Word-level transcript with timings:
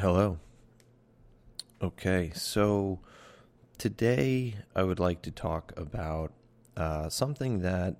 Hello. 0.00 0.38
Okay, 1.82 2.32
so 2.34 3.00
today 3.76 4.54
I 4.74 4.82
would 4.82 4.98
like 4.98 5.20
to 5.20 5.30
talk 5.30 5.74
about 5.76 6.32
uh, 6.74 7.10
something 7.10 7.60
that 7.60 7.96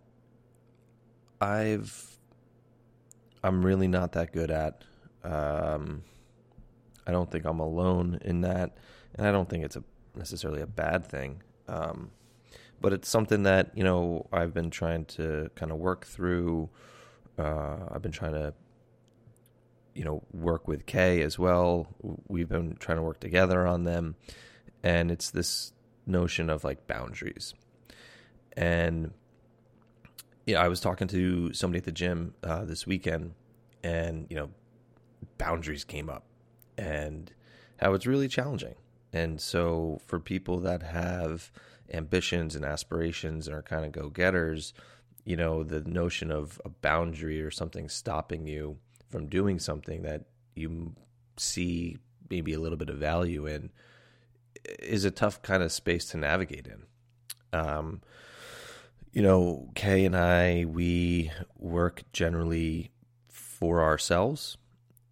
I've 1.42 2.16
I'm 3.44 3.66
really 3.66 3.86
not 3.86 4.12
that 4.12 4.32
good 4.32 4.50
at. 4.50 4.82
Um, 5.22 6.04
I 7.06 7.12
don't 7.12 7.30
think 7.30 7.44
I'm 7.44 7.60
alone 7.60 8.18
in 8.24 8.40
that, 8.40 8.78
and 9.16 9.26
I 9.26 9.30
don't 9.30 9.50
think 9.50 9.62
it's 9.66 9.76
a 9.76 9.84
necessarily 10.16 10.62
a 10.62 10.66
bad 10.66 11.04
thing. 11.04 11.42
Um, 11.68 12.12
but 12.80 12.94
it's 12.94 13.10
something 13.10 13.42
that 13.42 13.72
you 13.76 13.84
know 13.84 14.26
I've 14.32 14.54
been 14.54 14.70
trying 14.70 15.04
to 15.16 15.50
kind 15.54 15.70
of 15.70 15.76
work 15.76 16.06
through. 16.06 16.70
Uh, 17.38 17.76
I've 17.90 18.00
been 18.00 18.10
trying 18.10 18.32
to 18.32 18.54
you 19.94 20.04
know 20.04 20.22
work 20.32 20.68
with 20.68 20.86
Kay 20.86 21.22
as 21.22 21.38
well. 21.38 21.88
We've 22.28 22.48
been 22.48 22.76
trying 22.76 22.98
to 22.98 23.02
work 23.02 23.20
together 23.20 23.66
on 23.66 23.84
them, 23.84 24.16
and 24.82 25.10
it's 25.10 25.30
this 25.30 25.72
notion 26.06 26.50
of 26.50 26.64
like 26.64 26.86
boundaries. 26.86 27.54
And 28.56 29.12
yeah, 30.46 30.62
I 30.62 30.68
was 30.68 30.80
talking 30.80 31.08
to 31.08 31.52
somebody 31.52 31.78
at 31.78 31.84
the 31.84 31.92
gym 31.92 32.34
uh, 32.42 32.64
this 32.64 32.86
weekend, 32.86 33.34
and 33.82 34.26
you 34.28 34.36
know, 34.36 34.50
boundaries 35.38 35.84
came 35.84 36.08
up, 36.08 36.24
and 36.76 37.32
how 37.78 37.94
it's 37.94 38.06
really 38.06 38.28
challenging. 38.28 38.74
And 39.12 39.40
so, 39.40 40.00
for 40.06 40.20
people 40.20 40.58
that 40.60 40.82
have 40.82 41.50
ambitions 41.92 42.54
and 42.54 42.64
aspirations 42.64 43.48
and 43.48 43.56
are 43.56 43.62
kind 43.62 43.84
of 43.84 43.92
go 43.92 44.08
getters, 44.08 44.72
you 45.24 45.36
know, 45.36 45.62
the 45.64 45.80
notion 45.80 46.30
of 46.30 46.60
a 46.64 46.68
boundary 46.68 47.42
or 47.42 47.50
something 47.50 47.88
stopping 47.88 48.46
you 48.46 48.78
from 49.10 49.26
doing 49.26 49.58
something 49.58 50.02
that 50.02 50.24
you 50.54 50.94
see 51.36 51.98
maybe 52.28 52.52
a 52.52 52.60
little 52.60 52.78
bit 52.78 52.88
of 52.88 52.96
value 52.96 53.46
in 53.46 53.70
is 54.64 55.04
a 55.04 55.10
tough 55.10 55.42
kind 55.42 55.62
of 55.62 55.72
space 55.72 56.06
to 56.06 56.16
navigate 56.16 56.66
in. 56.66 56.82
Um, 57.52 58.02
you 59.12 59.22
know, 59.22 59.68
Kay 59.74 60.04
and 60.04 60.16
I, 60.16 60.64
we 60.66 61.32
work 61.56 62.02
generally 62.12 62.92
for 63.28 63.82
ourselves, 63.82 64.56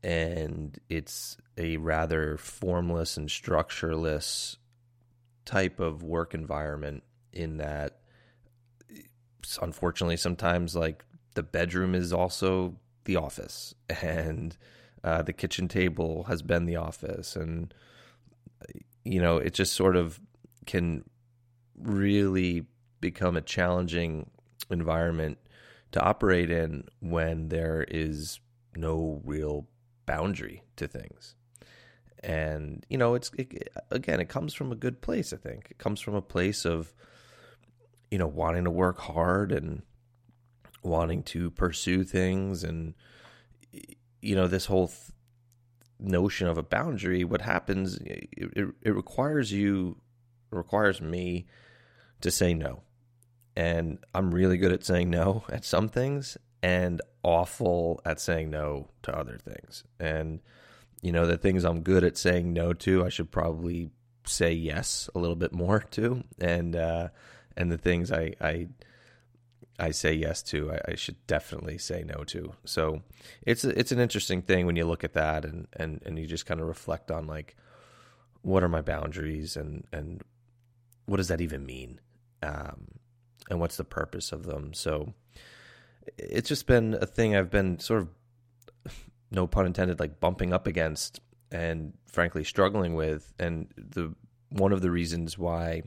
and 0.03 0.79
it's 0.89 1.37
a 1.57 1.77
rather 1.79 2.37
formless 2.37 3.17
and 3.17 3.29
structureless 3.29 4.57
type 5.45 5.81
of 5.81 6.03
work 6.03 6.35
environment 6.35 7.03
in 7.33 7.57
that 7.57 7.99
unfortunately 9.63 10.17
sometimes 10.17 10.77
like 10.77 11.05
the 11.35 11.43
bedroom 11.43 11.95
is 11.95 12.13
also 12.13 12.77
the 13.09 13.17
office 13.17 13.75
and 14.03 14.57
uh, 15.03 15.23
the 15.23 15.33
kitchen 15.33 15.67
table 15.67 16.25
has 16.25 16.43
been 16.43 16.67
the 16.67 16.77
office 16.77 17.35
and 17.35 17.73
you 19.03 19.21
know 19.21 19.39
it 19.39 19.55
just 19.55 19.73
sort 19.73 19.97
of 19.97 20.21
can 20.67 21.03
really 21.81 22.67
become 23.01 23.35
a 23.35 23.41
challenging 23.41 24.31
environment 24.71 25.39
to 25.91 26.01
operate 26.03 26.51
in 26.51 26.85
when 27.01 27.49
there 27.49 27.87
is 27.89 28.41
no 28.77 29.23
real 29.25 29.67
boundary 30.05 30.63
to 30.77 30.87
things. 30.87 31.35
And 32.23 32.85
you 32.91 32.99
know 32.99 33.15
it's 33.15 33.31
it, 33.39 33.71
again 33.91 34.21
it 34.21 34.29
comes 34.29 34.53
from 34.53 34.73
a 34.73 34.77
good 34.77 35.01
place 35.01 35.33
i 35.33 35.37
think. 35.37 35.69
It 35.71 35.79
comes 35.79 36.01
from 36.01 36.15
a 36.15 36.23
place 36.23 36.67
of 36.67 36.93
you 38.11 38.19
know 38.19 38.27
wanting 38.27 38.65
to 38.65 38.71
work 38.71 38.99
hard 38.99 39.53
and 39.53 39.83
wanting 40.89 41.23
to 41.23 41.51
pursue 41.51 42.05
things 42.05 42.65
and 42.65 42.95
you 44.21 44.35
know 44.35 44.47
this 44.49 44.67
whole 44.67 44.89
th- 44.89 45.11
notion 46.01 46.47
of 46.47 46.57
a 46.57 46.63
boundary 46.63 47.25
what 47.25 47.41
happens 47.41 47.97
it, 47.99 48.29
it, 48.33 48.69
it 48.83 48.91
requires 48.91 49.53
you 49.53 49.97
requires 50.51 51.01
me 51.01 51.47
to 52.21 52.31
say 52.31 52.55
no. 52.55 52.83
And 53.57 53.99
i'm 54.15 54.33
really 54.33 54.57
good 54.57 54.73
at 54.73 54.85
saying 54.85 55.11
no 55.11 55.45
at 55.53 55.65
some 55.65 55.89
things 55.89 56.37
and 56.63 57.01
awful 57.23 58.01
at 58.05 58.21
saying 58.21 58.51
no 58.51 58.89
to 59.03 59.17
other 59.17 59.39
things. 59.39 59.85
And 60.01 60.41
you 61.03 61.13
know 61.13 61.27
the 61.27 61.37
things 61.37 61.65
i'm 61.65 61.83
good 61.83 62.05
at 62.05 62.17
saying 62.17 62.53
no 62.53 62.73
to 62.73 63.05
i 63.05 63.09
should 63.09 63.31
probably 63.31 63.91
say 64.25 64.53
yes 64.53 65.09
a 65.15 65.19
little 65.19 65.37
bit 65.37 65.53
more 65.53 65.81
to 65.91 66.25
and 66.41 66.75
uh 66.77 67.09
and 67.57 67.71
the 67.71 67.79
things 67.79 68.13
i 68.13 68.35
i 68.41 68.67
I 69.79 69.93
say 69.93 70.13
yes 70.13 70.43
to, 70.45 70.73
I, 70.73 70.93
I, 70.93 70.95
should 70.97 71.25
definitely 71.29 71.79
say 71.79 72.03
no 72.05 72.25
to. 72.25 72.53
So 72.65 73.03
it's 73.43 73.65
it's 73.65 73.93
an 73.93 74.01
interesting 74.01 74.43
thing 74.43 74.67
when 74.67 74.75
you 74.77 74.85
look 74.85 75.05
at 75.05 75.13
that 75.13 75.45
and 75.45 75.69
and 75.75 76.03
and 76.05 76.19
you 76.19 76.27
just 76.27 76.47
kind 76.47 76.61
of 76.61 76.67
reflect 76.67 77.11
on 77.11 77.27
like 77.27 77.57
what 78.43 78.63
are 78.63 78.69
my 78.69 78.81
boundaries 78.81 79.57
and 79.57 79.87
and 79.93 80.23
what 81.07 81.19
does 81.19 81.29
that 81.29 81.41
even 81.41 81.65
mean, 81.65 82.01
um, 82.43 82.89
and 83.49 83.61
what's 83.61 83.77
the 83.77 83.85
purpose 83.85 84.33
of 84.33 84.45
them. 84.45 84.75
So 84.75 85.15
it's 86.17 86.49
just 86.49 86.67
been 86.67 86.95
a 87.01 87.07
thing 87.07 87.37
I've 87.37 87.51
been 87.51 87.79
sort 87.79 88.03
of 88.03 88.95
no 89.31 89.47
pun 89.47 89.67
intended 89.67 90.01
like 90.01 90.21
bumping 90.21 90.53
up 90.53 90.67
against 90.67 91.21
and 91.51 91.93
frankly 92.07 92.45
struggling 92.45 92.95
with 92.95 93.33
and 93.39 93.69
the 93.77 94.15
one 94.51 94.73
of 94.73 94.83
the 94.83 94.91
reasons 94.91 95.39
why 95.39 95.83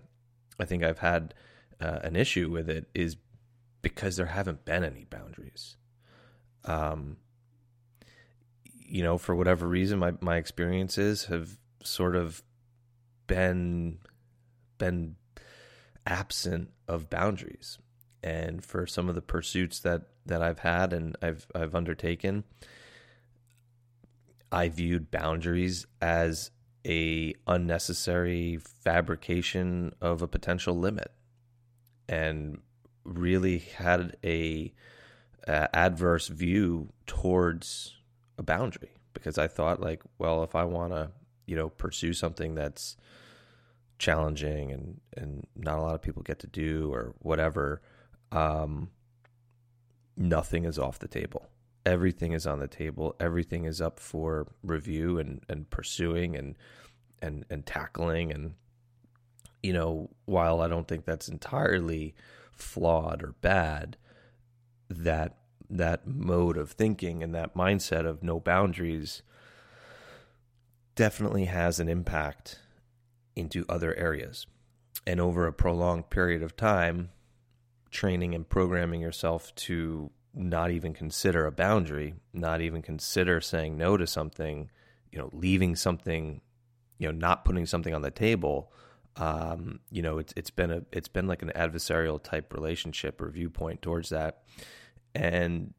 I 0.59 0.66
think 0.66 0.84
I've 0.84 1.00
had 1.00 1.34
uh, 1.80 2.00
an 2.03 2.16
issue 2.16 2.50
with 2.50 2.69
it 2.69 2.88
is 2.94 3.18
because 3.81 4.16
there 4.16 4.28
haven't 4.28 4.66
been 4.66 4.84
any 4.84 5.06
boundaries. 5.06 5.78
Um, 6.66 7.18
you 8.92 9.03
know, 9.03 9.18
for 9.18 9.36
whatever 9.36 9.68
reason, 9.68 10.00
my 10.00 10.14
my 10.22 10.38
experiences 10.38 11.25
have 11.25 11.58
sort 11.84 12.16
of 12.16 12.44
been 13.28 14.00
been 14.78 15.16
absent 16.06 16.72
of 16.88 17.09
boundaries, 17.09 17.78
and 18.24 18.64
for 18.64 18.86
some 18.86 19.09
of 19.09 19.16
the 19.16 19.22
pursuits 19.22 19.80
that 19.80 20.03
that 20.25 20.42
I've 20.42 20.59
had 20.59 20.94
and 20.94 21.16
I've 21.22 21.48
I've 21.56 21.74
undertaken, 21.74 22.44
I 24.52 24.69
viewed 24.69 25.09
boundaries 25.09 25.88
as 26.02 26.52
a 26.86 27.34
unnecessary 27.48 28.58
fabrication 28.58 29.94
of 30.02 30.22
a 30.22 30.28
potential 30.28 30.75
limit, 30.75 31.12
and 32.09 32.59
really 33.03 33.59
had 33.59 34.17
a 34.23 34.73
uh, 35.47 35.67
adverse 35.73 36.28
view 36.28 36.89
towards 37.07 37.95
a 38.38 38.44
boundary 38.44 38.91
because 39.13 39.38
I 39.38 39.47
thought 39.47 39.79
like, 39.79 40.01
well, 40.17 40.44
if 40.44 40.56
I 40.56 40.63
want 40.63 40.94
to, 40.94 41.12
you 41.45 41.56
know, 41.56 41.69
pursue 41.69 42.13
something 42.13 42.56
that's 42.56 42.97
challenging 44.00 44.72
and 44.72 45.00
and 45.16 45.45
not 45.56 45.78
a 45.78 45.81
lot 45.81 45.95
of 45.95 46.01
people 46.01 46.23
get 46.23 46.39
to 46.39 46.47
do 46.47 46.91
or 46.91 47.13
whatever, 47.19 47.81
um, 48.31 48.89
nothing 50.18 50.66
is 50.66 50.79
off 50.79 51.00
the 51.00 51.07
table. 51.07 51.47
Everything 51.85 52.33
is 52.33 52.45
on 52.45 52.59
the 52.59 52.68
table. 52.68 53.16
Everything 53.19 53.66
is 53.66 53.81
up 53.81 54.00
for 54.00 54.47
review 54.63 55.19
and 55.19 55.41
and 55.50 55.69
pursuing 55.69 56.35
and 56.35 56.56
and 57.22 57.45
and 57.50 57.66
tackling 57.66 58.31
and 58.31 58.53
you 59.63 59.73
know, 59.73 60.09
while 60.25 60.62
I 60.62 60.68
don't 60.68 60.88
think 60.88 61.06
that's 61.06 61.28
entirely 61.28 62.16
flawed 62.62 63.24
or 63.24 63.36
bad, 63.42 63.98
that 64.90 65.38
that 65.70 66.06
mode 66.06 66.58
of 66.58 66.72
thinking 66.72 67.24
and 67.24 67.34
that 67.34 67.56
mindset 67.56 68.06
of 68.06 68.22
no 68.22 68.40
boundaries 68.40 69.22
definitely 70.96 71.46
has 71.46 71.80
an 71.80 71.88
impact 71.88 72.60
into 73.36 73.66
other 73.70 73.96
areas. 73.96 74.46
And 75.08 75.20
over 75.20 75.48
a 75.48 75.54
prolonged 75.54 76.10
period 76.10 76.44
of 76.44 76.58
time, 76.58 77.10
training 77.90 78.36
and 78.36 78.48
programming 78.48 79.02
yourself 79.02 79.56
to 79.56 80.12
not 80.34 80.72
even 80.72 80.94
consider 80.94 81.46
a 81.46 81.52
boundary, 81.52 82.16
not 82.34 82.62
even 82.62 82.82
consider 82.82 83.42
saying 83.42 83.78
no 83.78 83.98
to 83.98 84.08
something, 84.08 84.70
you 85.12 85.20
know, 85.20 85.30
leaving 85.34 85.76
something, 85.76 86.42
you 86.98 87.07
know, 87.07 87.18
not 87.18 87.46
putting 87.46 87.66
something 87.66 87.94
on 87.94 88.02
the 88.02 88.12
table 88.12 88.72
um, 89.21 89.81
you 89.91 90.01
know, 90.01 90.18
it's 90.18 90.33
it's 90.35 90.50
been 90.50 90.71
a 90.71 90.81
it's 90.91 91.07
been 91.07 91.27
like 91.27 91.44
an 91.44 91.51
adversarial 91.56 92.21
type 92.21 92.51
relationship 92.56 93.21
or 93.21 93.29
viewpoint 93.29 93.83
towards 93.83 94.09
that, 94.09 94.41
and 95.13 95.75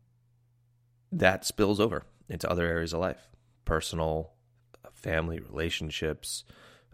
that 1.10 1.44
spills 1.44 1.80
over 1.80 2.04
into 2.28 2.48
other 2.48 2.64
areas 2.64 2.92
of 2.92 3.00
life, 3.00 3.30
personal, 3.64 4.30
family, 4.92 5.40
relationships, 5.40 6.44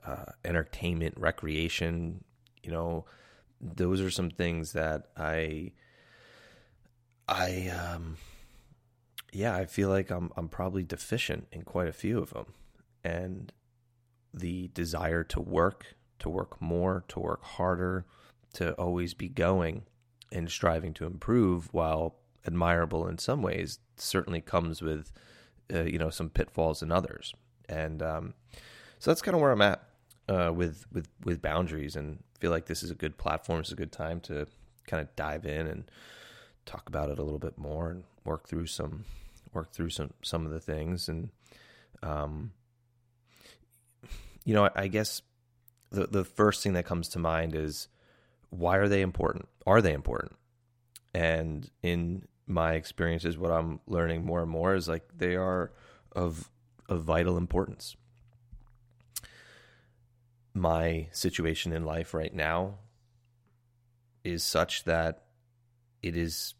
uh, 0.07 0.33
entertainment, 0.43 1.17
recreation. 1.19 2.25
You 2.63 2.71
know, 2.71 3.05
those 3.61 4.01
are 4.01 4.11
some 4.11 4.31
things 4.31 4.73
that 4.73 5.09
I, 5.19 5.73
I, 7.29 7.69
um, 7.69 8.17
yeah, 9.35 9.55
I 9.55 9.67
feel 9.67 9.91
like 9.91 10.11
I'm 10.11 10.33
I'm 10.35 10.49
probably 10.49 10.83
deficient 10.83 11.47
in 11.53 11.61
quite 11.61 11.89
a 11.89 11.93
few 11.93 12.19
of 12.21 12.33
them, 12.33 12.55
and 13.05 13.53
the 14.33 14.69
desire 14.69 15.25
to 15.25 15.43
work 15.43 15.98
to 16.21 16.29
work 16.29 16.61
more, 16.61 17.05
to 17.09 17.21
work 17.21 17.43
harder, 17.45 18.05
to 18.55 18.73
always 18.75 19.15
be 19.15 19.29
going 19.29 19.85
and 20.33 20.51
striving 20.51 20.93
to 20.95 21.07
improve 21.07 21.73
while 21.73 22.17
admirable 22.47 23.07
in 23.07 23.19
some 23.19 23.43
ways 23.43 23.79
certainly 23.97 24.41
comes 24.41 24.81
with 24.81 25.13
uh, 25.73 25.83
you 25.83 25.99
know 25.99 26.11
some 26.11 26.31
pitfalls 26.31 26.83
in 26.83 26.91
others 26.91 27.35
And 27.69 28.03
um, 28.03 28.35
so 28.99 29.11
that's 29.11 29.23
kind 29.23 29.35
of 29.35 29.41
where 29.41 29.53
I'm 29.53 29.63
at 29.63 29.83
uh, 30.29 30.53
with 30.55 30.87
with 30.93 31.09
with 31.25 31.43
boundaries, 31.43 31.97
and 31.97 32.23
feel 32.41 32.51
like 32.51 32.67
this 32.67 32.83
is 32.83 32.91
a 32.91 32.95
good 32.95 33.19
platform. 33.19 33.61
It's 33.61 33.73
a 33.73 33.77
good 33.77 33.93
time 33.93 34.21
to 34.23 34.47
kind 34.87 35.03
of 35.03 35.15
dive 35.17 35.45
in 35.45 35.67
and 35.67 35.91
talk 36.65 36.89
about 36.89 37.11
it 37.11 37.19
a 37.19 37.23
little 37.23 37.39
bit 37.39 37.59
more 37.59 37.91
and 37.91 38.05
work 38.25 38.49
through 38.49 38.67
some 38.67 39.05
work 39.53 39.73
through 39.73 39.91
some 39.91 40.13
some 40.23 40.45
of 40.45 40.53
the 40.53 40.61
things 40.61 41.09
and 41.09 41.31
um 42.03 42.53
you 44.45 44.55
know 44.55 44.67
I, 44.67 44.71
I 44.77 44.89
guess 44.89 45.23
the 45.91 46.07
the 46.07 46.25
first 46.25 46.63
thing 46.63 46.75
that 46.75 46.87
comes 46.87 47.09
to 47.11 47.19
mind 47.19 47.55
is 47.55 47.89
why 48.51 48.77
are 48.77 48.89
they 48.89 49.03
important? 49.03 49.49
Are 49.67 49.83
they 49.83 49.93
important? 49.93 50.37
And 51.15 51.71
in 51.83 52.27
my 52.51 52.73
experiences 52.73 53.37
what 53.37 53.51
i'm 53.51 53.79
learning 53.87 54.25
more 54.25 54.41
and 54.41 54.51
more 54.51 54.75
is 54.75 54.89
like 54.89 55.03
they 55.15 55.37
are 55.37 55.71
of 56.13 56.51
of 56.89 57.03
vital 57.03 57.37
importance. 57.37 57.97
My 60.55 61.09
situation 61.13 61.73
in 61.73 61.85
life 61.85 62.15
right 62.15 62.35
now 62.35 62.79
is 64.25 64.43
such 64.43 64.85
that 64.85 65.25
it 66.03 66.17
is 66.17 66.55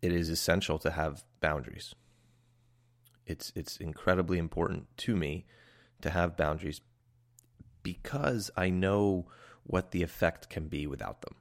it 0.00 0.12
is 0.12 0.28
essential 0.28 0.78
to 0.78 0.90
have 0.90 1.24
boundaries. 1.40 1.94
It's 3.26 3.52
it's 3.54 3.76
incredibly 3.76 4.38
important 4.38 4.86
to 4.98 5.16
me 5.16 5.46
to 6.00 6.10
have 6.10 6.36
boundaries 6.36 6.80
because 7.82 8.50
I 8.56 8.70
know 8.70 9.26
what 9.64 9.90
the 9.90 10.02
effect 10.02 10.48
can 10.48 10.68
be 10.68 10.86
without 10.86 11.22
them. 11.22 11.36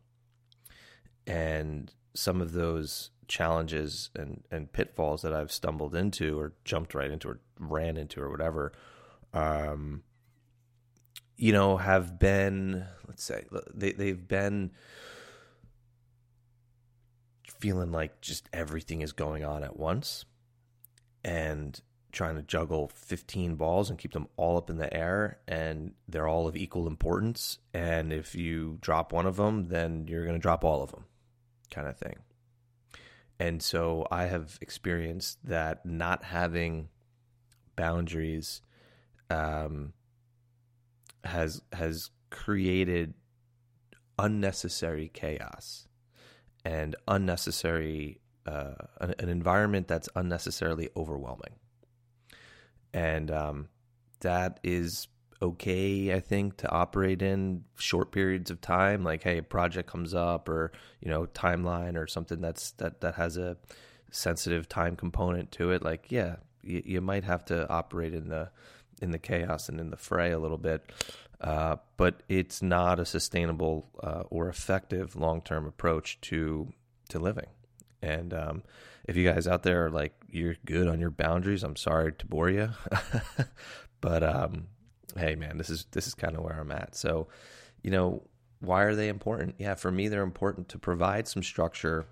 And 1.28 1.94
some 2.14 2.42
of 2.42 2.54
those 2.54 3.12
challenges 3.28 4.10
and, 4.16 4.44
and 4.52 4.72
pitfalls 4.72 5.22
that 5.22 5.34
I've 5.34 5.52
stumbled 5.52 5.96
into 5.96 6.40
or 6.40 6.54
jumped 6.66 6.94
right 6.94 7.10
into 7.10 7.30
or 7.30 7.40
ran 7.60 7.98
into 7.98 8.22
or 8.22 8.30
whatever, 8.30 8.74
um, 9.34 10.04
you 11.38 11.54
know, 11.54 11.78
have 11.78 12.20
been, 12.20 12.86
let's 13.08 13.24
say, 13.24 13.46
they, 13.74 13.94
they've 13.94 14.28
been 14.28 14.72
feeling 17.60 17.92
like 17.92 18.22
just 18.22 18.50
everything 18.52 19.02
is 19.02 19.14
going 19.14 19.46
on 19.46 19.64
at 19.64 19.78
once 19.78 20.26
and 21.24 21.80
trying 22.12 22.36
to 22.36 22.42
juggle 22.42 22.92
15 22.94 23.56
balls 23.56 23.90
and 23.90 24.00
keep 24.00 24.14
them 24.14 24.28
all 24.38 24.58
up 24.58 24.70
in 24.70 24.78
the 24.78 24.94
air 24.94 25.40
and 25.48 25.94
they're 26.08 26.28
all 26.28 26.48
of 26.48 26.56
equal 26.56 26.88
importance 26.88 27.60
and 27.74 28.12
if 28.12 28.36
you 28.36 28.78
drop 28.82 29.14
one 29.14 29.26
of 29.26 29.36
them 29.38 29.68
then 29.68 30.06
you're 30.08 30.26
going 30.26 30.36
to 30.36 30.42
drop 30.42 30.64
all 30.64 30.84
of 30.84 30.92
them 30.92 31.06
kind 31.70 31.88
of 31.88 31.98
thing. 31.98 32.18
And 33.40 33.62
so 33.62 34.08
i 34.12 34.26
have 34.26 34.58
experienced 34.62 35.40
that 35.46 35.86
not 35.86 36.24
having 36.24 36.90
boundaries 37.76 38.62
um, 39.30 39.94
has 41.24 41.62
has 41.74 42.12
created 42.30 43.14
unnecessary 44.20 45.10
chaos 45.14 45.88
and 46.64 46.96
unnecessary 47.08 48.20
uh, 48.46 48.74
an, 49.00 49.14
an, 49.20 49.30
environment 49.30 49.88
that's 49.88 50.10
unnecessarily 50.16 50.90
overwhelming, 50.96 51.56
and 52.94 53.32
um, 53.32 53.70
that 54.22 54.60
is 54.64 55.08
okay. 55.42 56.14
I 56.14 56.20
think 56.20 56.58
to 56.58 56.70
operate 56.70 57.22
in 57.22 57.64
short 57.78 58.12
periods 58.12 58.52
of 58.52 58.62
time, 58.62 59.04
like 59.04 59.24
hey, 59.24 59.40
a 59.40 59.44
project 59.44 59.90
comes 59.90 60.14
up, 60.14 60.50
or 60.50 60.72
you 61.00 61.10
know, 61.10 61.26
timeline, 61.28 61.98
or 61.98 62.08
something 62.08 62.42
that's 62.42 62.72
that 62.74 63.02
that 63.02 63.16
has 63.16 63.38
a 63.38 63.58
sensitive 64.12 64.68
time 64.68 64.96
component 64.96 65.52
to 65.54 65.72
it. 65.72 65.84
Like 65.84 66.12
yeah, 66.12 66.38
you, 66.62 66.82
you 66.86 67.02
might 67.02 67.24
have 67.24 67.46
to 67.46 67.68
operate 67.70 68.14
in 68.14 68.30
the 68.30 68.50
in 69.02 69.12
the 69.12 69.20
chaos 69.20 69.68
and 69.68 69.80
in 69.80 69.90
the 69.90 69.98
fray 69.98 70.32
a 70.32 70.40
little 70.40 70.58
bit. 70.58 70.92
Uh, 71.42 71.78
but 71.98 72.22
it's 72.30 72.62
not 72.62 73.00
a 73.00 73.06
sustainable 73.06 73.90
uh, 74.04 74.24
or 74.30 74.48
effective 74.48 75.16
long 75.16 75.42
term 75.42 75.66
approach 75.66 76.22
to 76.22 76.72
to 77.10 77.20
living. 77.20 77.48
And 78.02 78.34
um, 78.34 78.64
if 79.06 79.16
you 79.16 79.28
guys 79.28 79.48
out 79.48 79.64
there 79.64 79.86
are 79.86 79.90
like 79.90 80.14
you're 80.30 80.56
good 80.66 80.88
on 80.88 81.00
your 81.00 81.10
boundaries, 81.10 81.64
I'm 81.64 81.76
sorry 81.76 82.14
to 82.14 82.26
bore 82.26 82.50
you, 82.50 82.70
but 84.02 84.24
um, 84.24 84.68
hey, 85.18 85.36
man, 85.36 85.58
this 85.58 85.70
is 85.70 85.86
this 85.92 86.08
is 86.08 86.14
kind 86.14 86.36
of 86.36 86.44
where 86.44 86.60
I'm 86.60 86.72
at. 86.72 86.96
So, 86.96 87.28
you 87.82 87.92
know, 87.92 88.24
why 88.60 88.84
are 88.84 88.96
they 88.96 89.10
important? 89.10 89.56
Yeah, 89.58 89.76
for 89.76 89.92
me, 89.92 90.08
they're 90.08 90.24
important 90.24 90.70
to 90.70 90.80
provide 90.80 91.28
some 91.28 91.44
structure, 91.44 92.06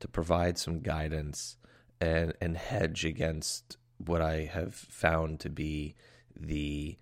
to 0.00 0.08
provide 0.08 0.58
some 0.58 0.80
guidance, 0.80 1.56
and 2.00 2.32
and 2.40 2.56
hedge 2.56 3.04
against 3.04 3.76
what 3.98 4.20
I 4.20 4.50
have 4.52 4.74
found 4.74 5.40
to 5.40 5.50
be 5.50 5.94
the 6.38 6.98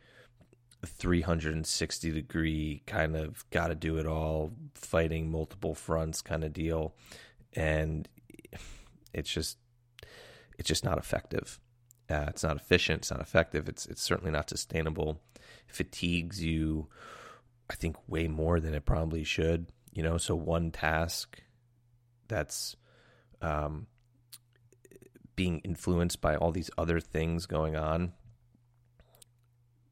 360 0.87 2.11
degree 2.13 2.83
kind 2.87 3.17
of 3.17 3.49
got 3.51 3.69
to 3.69 3.75
do 3.75 3.97
it 3.97 4.07
all, 4.07 4.53
fighting 4.75 5.31
multiple 5.31 5.75
fronts 5.75 6.23
kind 6.23 6.45
of 6.45 6.53
deal. 6.53 6.95
And 7.55 8.09
it's 9.15 9.31
just, 9.31 9.59
it's 10.59 10.69
just 10.69 10.85
not 10.85 10.99
effective. 10.99 11.61
Uh, 12.09 12.27
it's 12.29 12.43
not 12.43 12.57
efficient. 12.57 13.01
It's 13.01 13.11
not 13.11 13.21
effective. 13.21 13.69
It's 13.69 13.87
it's 13.87 14.03
certainly 14.03 14.31
not 14.31 14.51
sustainable. 14.51 15.23
It 15.69 15.75
fatigues 15.75 16.45
you, 16.45 16.89
I 17.71 17.75
think, 17.75 17.97
way 18.07 18.29
more 18.29 18.61
than 18.61 18.75
it 18.75 18.85
probably 18.85 19.25
should. 19.25 19.69
You 19.93 20.03
know, 20.03 20.19
so 20.19 20.35
one 20.35 20.71
task 20.71 21.43
that's 22.29 22.77
um, 23.41 23.87
being 25.37 25.61
influenced 25.61 26.21
by 26.21 26.37
all 26.37 26.53
these 26.53 26.71
other 26.77 27.01
things 27.01 27.47
going 27.47 27.77
on 27.77 28.13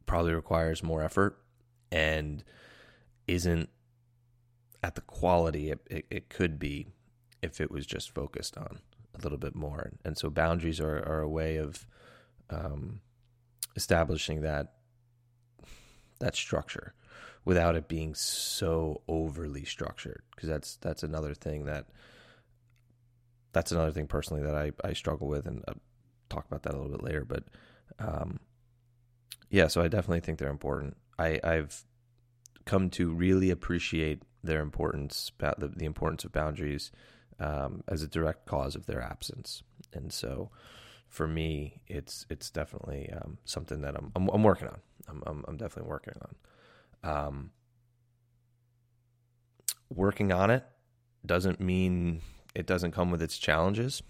probably 0.07 0.35
requires 0.35 0.83
more 0.83 1.03
effort 1.03 1.39
and 1.91 2.45
isn't 3.27 3.69
at 4.83 4.95
the 4.95 5.01
quality 5.03 5.71
it, 5.71 5.81
it, 5.89 6.07
it, 6.11 6.29
could 6.29 6.59
be 6.59 6.89
if 7.41 7.61
it 7.61 7.71
was 7.71 7.87
just 7.87 8.13
focused 8.15 8.57
on 8.57 8.81
a 9.23 9.27
little 9.27 9.39
bit 9.39 9.55
more. 9.55 9.93
And 10.05 10.17
so 10.17 10.31
boundaries 10.31 10.81
are, 10.81 10.99
are 10.99 11.21
a 11.21 11.29
way 11.29 11.57
of 11.57 11.87
um, 12.51 13.01
establishing 13.77 14.43
that 14.43 14.75
that 16.19 16.37
structure 16.37 16.95
without 17.45 17.75
it 17.75 17.89
being 17.89 18.15
so 18.15 19.03
overly 19.09 19.65
structured 19.65 20.23
because 20.35 20.49
that's 20.49 20.77
that's 20.77 21.03
another 21.03 21.35
thing 21.35 21.65
that 21.65 21.87
that's 23.53 23.73
another 23.73 23.91
thing 23.91 24.07
personally 24.07 24.43
that 24.43 24.55
I, 24.55 24.71
I 24.85 24.93
struggle 24.93 25.27
with 25.27 25.47
and 25.47 25.65
I'll 25.67 25.81
talk 26.29 26.47
about 26.47 26.63
that 26.63 26.75
a 26.75 26.77
little 26.77 26.93
bit 26.93 27.03
later 27.03 27.25
but 27.25 27.45
um, 27.99 28.39
yeah, 29.53 29.67
so 29.67 29.83
I 29.83 29.89
definitely 29.89 30.21
think 30.21 30.39
they're 30.39 30.49
important. 30.49 30.97
I, 31.19 31.39
I've 31.45 31.85
come 32.65 32.89
to 32.91 33.13
really 33.13 33.51
appreciate 33.51 34.23
their 34.43 34.63
importance, 34.63 35.31
the, 35.39 35.71
the 35.77 35.85
importance 35.85 36.25
of 36.25 36.33
boundaries 36.33 36.91
um, 37.39 37.83
as 37.89 38.03
a 38.03 38.09
direct 38.09 38.47
cause 38.47 38.75
of 38.75 38.87
their 38.87 39.01
absence. 39.03 39.63
And 39.93 40.13
so, 40.13 40.51
for 41.09 41.27
me, 41.27 41.83
it's 41.87 42.27
it's 42.31 42.51
definitely 42.51 43.11
um, 43.13 43.39
something 43.45 43.81
that 43.83 43.97
I'm, 43.97 44.13
I'm, 44.17 44.29
I'm 44.29 44.43
working 44.43 44.69
on. 44.69 44.81
I'm, 45.09 45.23
I'm, 45.27 45.45
I'm 45.49 45.57
definitely 45.57 45.91
working 45.91 46.15
on. 46.23 47.11
Um, 47.11 47.51
working 49.91 50.33
on 50.33 50.51
it 50.51 50.65
doesn't 51.27 51.61
mean 51.61 52.23
it 52.55 52.67
doesn't 52.67 52.93
come 52.93 53.11
with 53.11 53.23
its 53.23 53.39
challenges. 53.39 54.03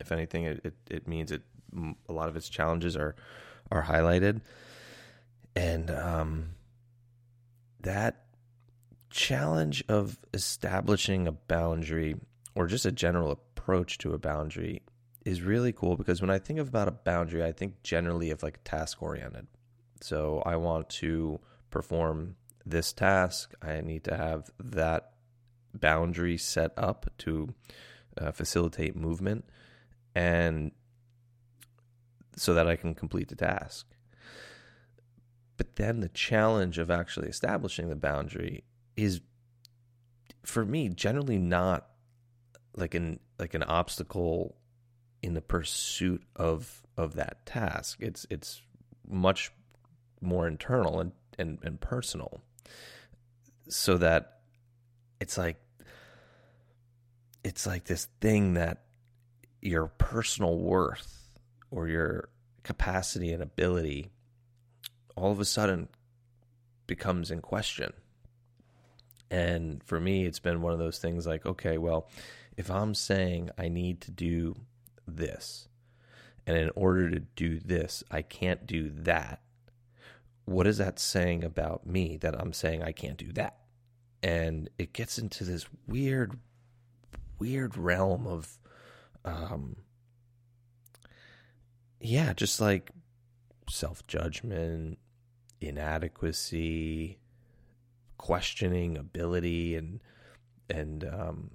If 0.00 0.12
anything, 0.12 0.44
it, 0.44 0.60
it, 0.64 0.74
it 0.90 1.08
means 1.08 1.32
it 1.32 1.42
a 2.08 2.12
lot 2.12 2.28
of 2.28 2.36
its 2.36 2.48
challenges 2.48 2.96
are 2.96 3.14
are 3.70 3.84
highlighted 3.84 4.40
and 5.56 5.90
um, 5.90 6.50
that 7.80 8.24
challenge 9.10 9.82
of 9.88 10.18
establishing 10.32 11.26
a 11.26 11.32
boundary 11.32 12.16
or 12.54 12.66
just 12.66 12.86
a 12.86 12.92
general 12.92 13.30
approach 13.30 13.98
to 13.98 14.12
a 14.12 14.18
boundary 14.18 14.82
is 15.24 15.42
really 15.42 15.72
cool 15.72 15.96
because 15.96 16.20
when 16.20 16.30
I 16.30 16.38
think 16.38 16.58
about 16.58 16.88
a 16.88 16.92
boundary, 16.92 17.44
I 17.44 17.52
think 17.52 17.82
generally 17.82 18.30
of 18.30 18.42
like 18.42 18.60
task 18.64 19.02
oriented. 19.02 19.46
So 20.00 20.42
I 20.46 20.56
want 20.56 20.88
to 20.90 21.40
perform 21.70 22.36
this 22.64 22.92
task, 22.92 23.52
I 23.62 23.80
need 23.80 24.04
to 24.04 24.16
have 24.16 24.50
that 24.58 25.12
boundary 25.74 26.36
set 26.36 26.72
up 26.76 27.10
to 27.18 27.54
uh, 28.18 28.32
facilitate 28.32 28.96
movement 28.96 29.44
and 30.14 30.72
so 32.36 32.54
that 32.54 32.66
I 32.66 32.76
can 32.76 32.94
complete 32.94 33.28
the 33.28 33.36
task. 33.36 33.86
But 35.56 35.76
then 35.76 36.00
the 36.00 36.08
challenge 36.08 36.78
of 36.78 36.90
actually 36.90 37.28
establishing 37.28 37.88
the 37.88 37.96
boundary 37.96 38.64
is 38.96 39.20
for 40.42 40.64
me 40.64 40.88
generally 40.88 41.38
not 41.38 41.89
like 42.76 42.94
an 42.94 43.20
like 43.38 43.54
an 43.54 43.62
obstacle 43.62 44.56
in 45.22 45.34
the 45.34 45.40
pursuit 45.40 46.22
of 46.36 46.82
of 46.96 47.14
that 47.14 47.44
task. 47.46 47.98
It's 48.00 48.26
it's 48.30 48.62
much 49.08 49.52
more 50.20 50.46
internal 50.46 51.00
and, 51.00 51.12
and, 51.38 51.58
and 51.62 51.80
personal. 51.80 52.40
So 53.68 53.98
that 53.98 54.40
it's 55.20 55.38
like 55.38 55.56
it's 57.42 57.66
like 57.66 57.84
this 57.84 58.06
thing 58.20 58.54
that 58.54 58.82
your 59.62 59.86
personal 59.86 60.58
worth 60.58 61.38
or 61.70 61.88
your 61.88 62.28
capacity 62.62 63.32
and 63.32 63.42
ability 63.42 64.10
all 65.16 65.32
of 65.32 65.40
a 65.40 65.44
sudden 65.44 65.88
becomes 66.86 67.30
in 67.30 67.40
question. 67.40 67.92
And 69.30 69.82
for 69.84 70.00
me, 70.00 70.24
it's 70.26 70.40
been 70.40 70.60
one 70.60 70.72
of 70.72 70.78
those 70.78 70.98
things 70.98 71.26
like, 71.26 71.46
okay, 71.46 71.78
well, 71.78 72.08
if 72.56 72.70
I'm 72.70 72.94
saying 72.94 73.50
I 73.58 73.68
need 73.68 74.00
to 74.02 74.10
do 74.10 74.56
this, 75.06 75.68
and 76.46 76.56
in 76.56 76.70
order 76.74 77.10
to 77.10 77.20
do 77.20 77.58
this, 77.58 78.02
I 78.10 78.22
can't 78.22 78.66
do 78.66 78.90
that, 78.90 79.40
what 80.44 80.66
is 80.66 80.78
that 80.78 80.98
saying 80.98 81.44
about 81.44 81.86
me 81.86 82.16
that 82.18 82.38
I'm 82.38 82.52
saying 82.52 82.82
I 82.82 82.92
can't 82.92 83.16
do 83.16 83.32
that? 83.34 83.58
And 84.22 84.68
it 84.78 84.92
gets 84.92 85.18
into 85.18 85.44
this 85.44 85.66
weird, 85.86 86.38
weird 87.38 87.76
realm 87.76 88.26
of, 88.26 88.58
um, 89.24 89.76
yeah, 92.00 92.32
just 92.32 92.60
like 92.60 92.90
self 93.68 94.06
judgment, 94.06 94.98
inadequacy, 95.60 97.18
questioning 98.18 98.98
ability, 98.98 99.76
and 99.76 100.00
and 100.68 101.04
um, 101.04 101.50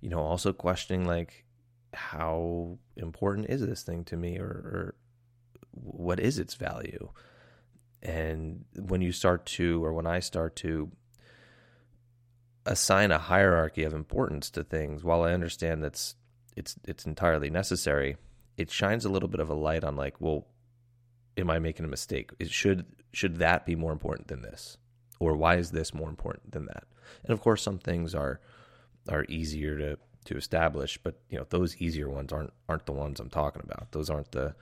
you 0.00 0.08
know 0.08 0.20
also 0.20 0.52
questioning 0.52 1.06
like 1.06 1.44
how 1.92 2.78
important 2.96 3.48
is 3.48 3.60
this 3.60 3.82
thing 3.82 4.04
to 4.04 4.16
me 4.16 4.38
or, 4.38 4.44
or 4.44 4.94
what 5.72 6.20
is 6.20 6.38
its 6.38 6.54
value? 6.54 7.10
And 8.02 8.64
when 8.76 9.00
you 9.00 9.12
start 9.12 9.44
to 9.46 9.84
or 9.84 9.92
when 9.92 10.06
i 10.06 10.20
start 10.20 10.56
to 10.56 10.90
assign 12.64 13.10
a 13.10 13.18
hierarchy 13.18 13.82
of 13.82 13.92
importance 13.92 14.50
to 14.50 14.62
things 14.62 15.02
while 15.02 15.22
i 15.22 15.32
understand 15.32 15.82
that's 15.82 16.14
it's 16.56 16.76
it's 16.84 17.04
entirely 17.06 17.50
necessary 17.50 18.16
it 18.56 18.70
shines 18.70 19.04
a 19.04 19.08
little 19.08 19.28
bit 19.28 19.40
of 19.40 19.48
a 19.50 19.54
light 19.54 19.82
on 19.84 19.96
like 19.96 20.14
well 20.18 20.46
am 21.36 21.50
i 21.50 21.58
making 21.58 21.84
a 21.84 21.88
mistake? 21.88 22.30
It 22.38 22.50
should 22.50 22.86
should 23.12 23.38
that 23.38 23.66
be 23.66 23.74
more 23.74 23.92
important 23.92 24.28
than 24.28 24.42
this? 24.42 24.76
Or 25.18 25.34
why 25.36 25.56
is 25.56 25.70
this 25.70 25.92
more 25.92 26.08
important 26.08 26.52
than 26.52 26.66
that? 26.66 26.84
And 27.24 27.32
of 27.32 27.40
course 27.40 27.62
some 27.62 27.78
things 27.78 28.14
are 28.14 28.40
are 29.08 29.24
easier 29.28 29.76
to 29.78 29.98
to 30.24 30.36
establish 30.36 30.98
but 31.02 31.20
you 31.30 31.38
know 31.38 31.46
those 31.50 31.76
easier 31.78 32.08
ones 32.08 32.32
aren't 32.32 32.52
aren't 32.68 32.86
the 32.86 32.92
ones 32.92 33.20
i'm 33.20 33.30
talking 33.30 33.62
about 33.64 33.90
those 33.92 34.10
aren't 34.10 34.32
the 34.32 34.54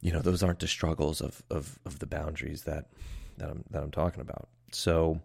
you 0.00 0.12
know 0.12 0.20
those 0.20 0.42
aren't 0.42 0.58
the 0.58 0.68
struggles 0.68 1.20
of 1.20 1.42
of 1.50 1.78
of 1.86 1.98
the 1.98 2.06
boundaries 2.06 2.64
that 2.64 2.90
that 3.38 3.48
i'm 3.48 3.64
that 3.70 3.82
i'm 3.82 3.90
talking 3.90 4.20
about 4.20 4.48
so 4.70 5.20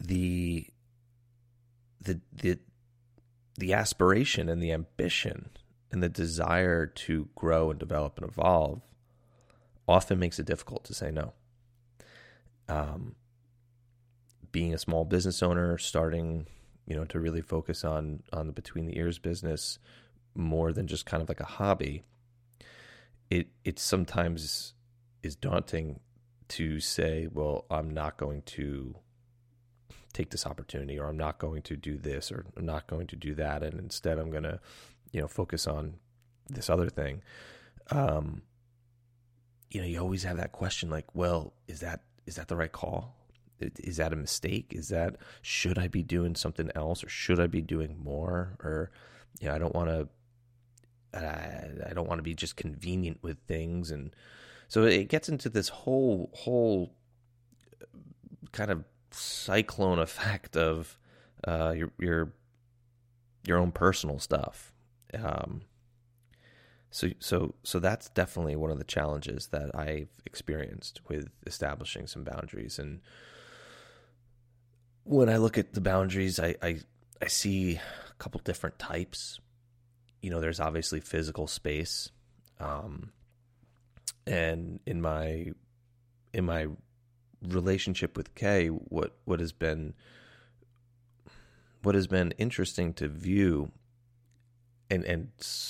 the 0.00 0.66
the 2.00 2.20
the 2.32 2.58
the 3.58 3.72
aspiration 3.72 4.48
and 4.48 4.62
the 4.62 4.72
ambition 4.72 5.50
and 5.90 6.02
the 6.02 6.08
desire 6.08 6.86
to 6.86 7.28
grow 7.34 7.70
and 7.70 7.78
develop 7.78 8.18
and 8.18 8.28
evolve 8.28 8.82
often 9.88 10.18
makes 10.18 10.38
it 10.38 10.46
difficult 10.46 10.84
to 10.84 10.94
say 10.94 11.10
no. 11.10 11.32
Um, 12.68 13.14
being 14.50 14.74
a 14.74 14.78
small 14.78 15.04
business 15.04 15.42
owner, 15.42 15.78
starting, 15.78 16.46
you 16.86 16.94
know, 16.94 17.04
to 17.04 17.20
really 17.20 17.40
focus 17.40 17.84
on 17.84 18.22
on 18.32 18.46
the 18.46 18.52
between 18.52 18.86
the 18.86 18.96
ears 18.96 19.18
business 19.18 19.78
more 20.34 20.72
than 20.72 20.86
just 20.86 21.06
kind 21.06 21.22
of 21.22 21.28
like 21.28 21.40
a 21.40 21.44
hobby, 21.44 22.02
it 23.30 23.48
it 23.64 23.78
sometimes 23.78 24.74
is 25.22 25.36
daunting 25.36 26.00
to 26.48 26.78
say, 26.78 27.28
well, 27.32 27.64
I'm 27.70 27.90
not 27.90 28.16
going 28.16 28.42
to 28.42 28.96
take 30.12 30.30
this 30.30 30.46
opportunity 30.46 30.98
or 30.98 31.08
I'm 31.08 31.16
not 31.16 31.38
going 31.38 31.62
to 31.62 31.76
do 31.76 31.98
this 31.98 32.30
or 32.30 32.46
I'm 32.56 32.64
not 32.64 32.86
going 32.86 33.06
to 33.08 33.16
do 33.16 33.34
that 33.34 33.62
and 33.62 33.78
instead 33.78 34.18
I'm 34.18 34.30
going 34.30 34.44
to, 34.44 34.60
you 35.12 35.20
know, 35.20 35.28
focus 35.28 35.66
on 35.66 35.94
this 36.48 36.70
other 36.70 36.88
thing. 36.88 37.22
Um, 37.90 38.42
you 39.70 39.80
know, 39.80 39.86
you 39.86 39.98
always 39.98 40.22
have 40.22 40.36
that 40.36 40.52
question 40.52 40.88
like, 40.88 41.06
well, 41.14 41.52
is 41.66 41.80
that 41.80 42.02
is 42.26 42.36
that 42.36 42.48
the 42.48 42.56
right 42.56 42.72
call? 42.72 43.15
Is 43.60 43.96
that 43.96 44.12
a 44.12 44.16
mistake? 44.16 44.72
Is 44.74 44.88
that 44.88 45.16
should 45.42 45.78
I 45.78 45.88
be 45.88 46.02
doing 46.02 46.34
something 46.34 46.70
else 46.74 47.02
or 47.02 47.08
should 47.08 47.40
I 47.40 47.46
be 47.46 47.62
doing 47.62 47.96
more? 48.02 48.56
Or 48.62 48.90
you 49.40 49.48
know, 49.48 49.54
I 49.54 49.58
don't 49.58 49.74
want 49.74 49.88
to 49.88 50.08
I, 51.18 51.90
I 51.90 51.92
don't 51.94 52.08
want 52.08 52.18
to 52.18 52.22
be 52.22 52.34
just 52.34 52.56
convenient 52.56 53.18
with 53.22 53.38
things 53.46 53.90
and 53.90 54.14
so 54.68 54.82
it 54.82 55.08
gets 55.08 55.28
into 55.28 55.48
this 55.48 55.68
whole 55.68 56.30
whole 56.34 56.92
kind 58.52 58.70
of 58.70 58.84
cyclone 59.10 59.98
effect 59.98 60.56
of 60.56 60.98
uh, 61.46 61.72
your 61.76 61.90
your 61.98 62.32
your 63.46 63.58
own 63.58 63.72
personal 63.72 64.18
stuff. 64.18 64.72
Um, 65.14 65.62
so 66.90 67.10
so 67.18 67.54
so 67.62 67.78
that's 67.78 68.08
definitely 68.10 68.56
one 68.56 68.70
of 68.70 68.78
the 68.78 68.84
challenges 68.84 69.48
that 69.48 69.74
I've 69.74 70.08
experienced 70.24 71.00
with 71.08 71.28
establishing 71.46 72.06
some 72.06 72.24
boundaries. 72.24 72.78
And 72.78 73.00
when 75.06 75.28
I 75.28 75.36
look 75.36 75.56
at 75.56 75.72
the 75.72 75.80
boundaries, 75.80 76.38
I 76.38 76.56
I, 76.62 76.80
I 77.22 77.28
see 77.28 77.76
a 77.76 78.14
couple 78.18 78.40
different 78.44 78.78
types. 78.78 79.40
You 80.20 80.30
know, 80.30 80.40
there's 80.40 80.60
obviously 80.60 81.00
physical 81.00 81.46
space, 81.46 82.10
um, 82.58 83.12
and 84.26 84.80
in 84.84 85.00
my 85.00 85.52
in 86.32 86.44
my 86.44 86.66
relationship 87.42 88.16
with 88.16 88.34
Kay, 88.34 88.68
what 88.68 89.16
what 89.24 89.40
has 89.40 89.52
been 89.52 89.94
what 91.82 91.94
has 91.94 92.08
been 92.08 92.32
interesting 92.32 92.92
to 92.94 93.06
view 93.06 93.70
and 94.90 95.04
and 95.04 95.28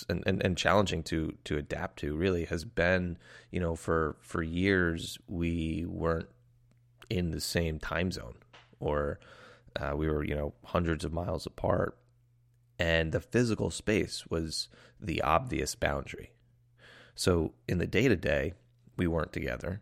and 0.08 0.42
and 0.42 0.56
challenging 0.56 1.02
to 1.02 1.36
to 1.44 1.58
adapt 1.58 1.98
to 1.98 2.16
really 2.16 2.46
has 2.46 2.64
been 2.64 3.18
you 3.50 3.60
know 3.60 3.74
for 3.74 4.16
for 4.20 4.42
years 4.42 5.18
we 5.28 5.84
weren't 5.86 6.28
in 7.08 7.30
the 7.30 7.40
same 7.40 7.78
time 7.78 8.10
zone 8.10 8.34
or 8.80 9.18
uh, 9.80 9.94
we 9.96 10.08
were 10.08 10.24
you 10.24 10.34
know 10.34 10.54
hundreds 10.64 11.04
of 11.04 11.12
miles 11.12 11.46
apart. 11.46 11.96
And 12.78 13.12
the 13.12 13.20
physical 13.20 13.70
space 13.70 14.26
was 14.28 14.68
the 15.00 15.22
obvious 15.22 15.74
boundary. 15.74 16.32
So 17.14 17.54
in 17.66 17.78
the 17.78 17.86
day 17.86 18.06
to 18.08 18.16
day 18.16 18.52
we 18.96 19.06
weren't 19.06 19.32
together. 19.32 19.80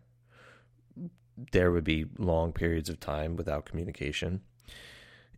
There 1.51 1.71
would 1.71 1.83
be 1.83 2.05
long 2.17 2.53
periods 2.53 2.89
of 2.89 2.99
time 2.99 3.35
without 3.35 3.65
communication. 3.65 4.41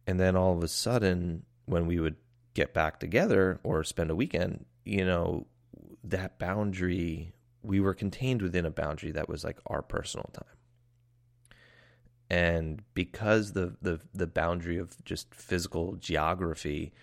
And 0.06 0.20
then 0.20 0.36
all 0.36 0.56
of 0.56 0.64
a 0.64 0.68
sudden 0.68 1.44
when 1.66 1.88
we 1.88 2.00
would 2.00 2.16
get 2.54 2.74
back 2.74 3.00
together 3.00 3.60
or 3.64 3.84
spend 3.84 4.12
a 4.12 4.16
weekend, 4.16 4.66
you 4.86 5.06
know, 5.06 5.48
that 6.04 6.40
boundary, 6.40 7.34
we 7.62 7.80
were 7.80 7.94
contained 7.94 8.42
within 8.42 8.66
a 8.66 8.72
boundary 8.72 9.12
that 9.12 9.28
was 9.28 9.44
like 9.44 9.60
our 9.68 9.82
personal 9.82 10.30
time. 10.34 10.57
And 12.30 12.82
because 12.94 13.54
the, 13.54 13.76
the, 13.82 14.00
the 14.14 14.28
boundary 14.28 14.78
of 14.78 15.04
just 15.06 15.34
physical 15.34 15.96
geography 15.96 16.94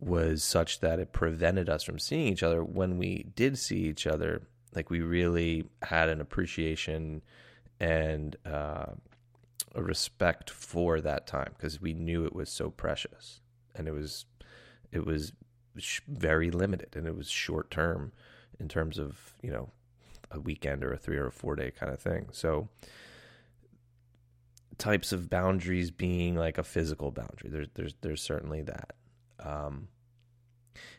was 0.00 0.42
such 0.42 0.80
that 0.80 0.98
it 0.98 1.12
prevented 1.12 1.68
us 1.68 1.84
from 1.84 1.98
seeing 1.98 2.26
each 2.26 2.42
other, 2.42 2.64
when 2.64 2.98
we 2.98 3.26
did 3.36 3.58
see 3.58 3.84
each 3.84 4.06
other, 4.06 4.42
like 4.74 4.90
we 4.90 5.00
really 5.00 5.64
had 5.82 6.08
an 6.08 6.20
appreciation 6.20 7.22
and 7.78 8.36
uh, 8.44 8.86
a 9.74 9.82
respect 9.82 10.50
for 10.50 11.00
that 11.00 11.26
time 11.26 11.52
because 11.56 11.80
we 11.80 11.94
knew 11.94 12.24
it 12.24 12.34
was 12.34 12.50
so 12.50 12.70
precious. 12.70 13.40
And 13.74 13.88
it 13.88 13.92
was 13.92 14.26
it 14.92 15.04
was 15.04 15.32
very 16.06 16.50
limited 16.52 16.94
and 16.94 17.06
it 17.06 17.16
was 17.16 17.28
short 17.28 17.70
term 17.70 18.12
in 18.60 18.68
terms 18.68 18.98
of 18.98 19.34
you 19.42 19.50
know 19.50 19.70
a 20.30 20.40
weekend 20.40 20.84
or 20.84 20.92
a 20.92 20.96
three 20.96 21.16
or 21.16 21.26
a 21.26 21.32
four 21.32 21.56
day 21.56 21.70
kind 21.70 21.92
of 21.92 22.00
thing. 22.00 22.28
So 22.32 22.68
types 24.78 25.12
of 25.12 25.30
boundaries 25.30 25.90
being 25.90 26.36
like 26.36 26.58
a 26.58 26.64
physical 26.64 27.10
boundary. 27.10 27.50
There's 27.50 27.68
there's 27.74 27.94
there's 28.00 28.22
certainly 28.22 28.62
that. 28.62 28.92
Um, 29.40 29.88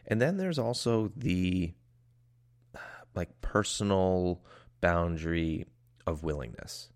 and 0.07 0.21
then 0.21 0.37
there's 0.37 0.59
also 0.59 1.11
the 1.15 1.73
like 3.15 3.41
personal 3.41 4.41
boundary 4.81 5.65
of 6.05 6.23
willingness. 6.23 6.89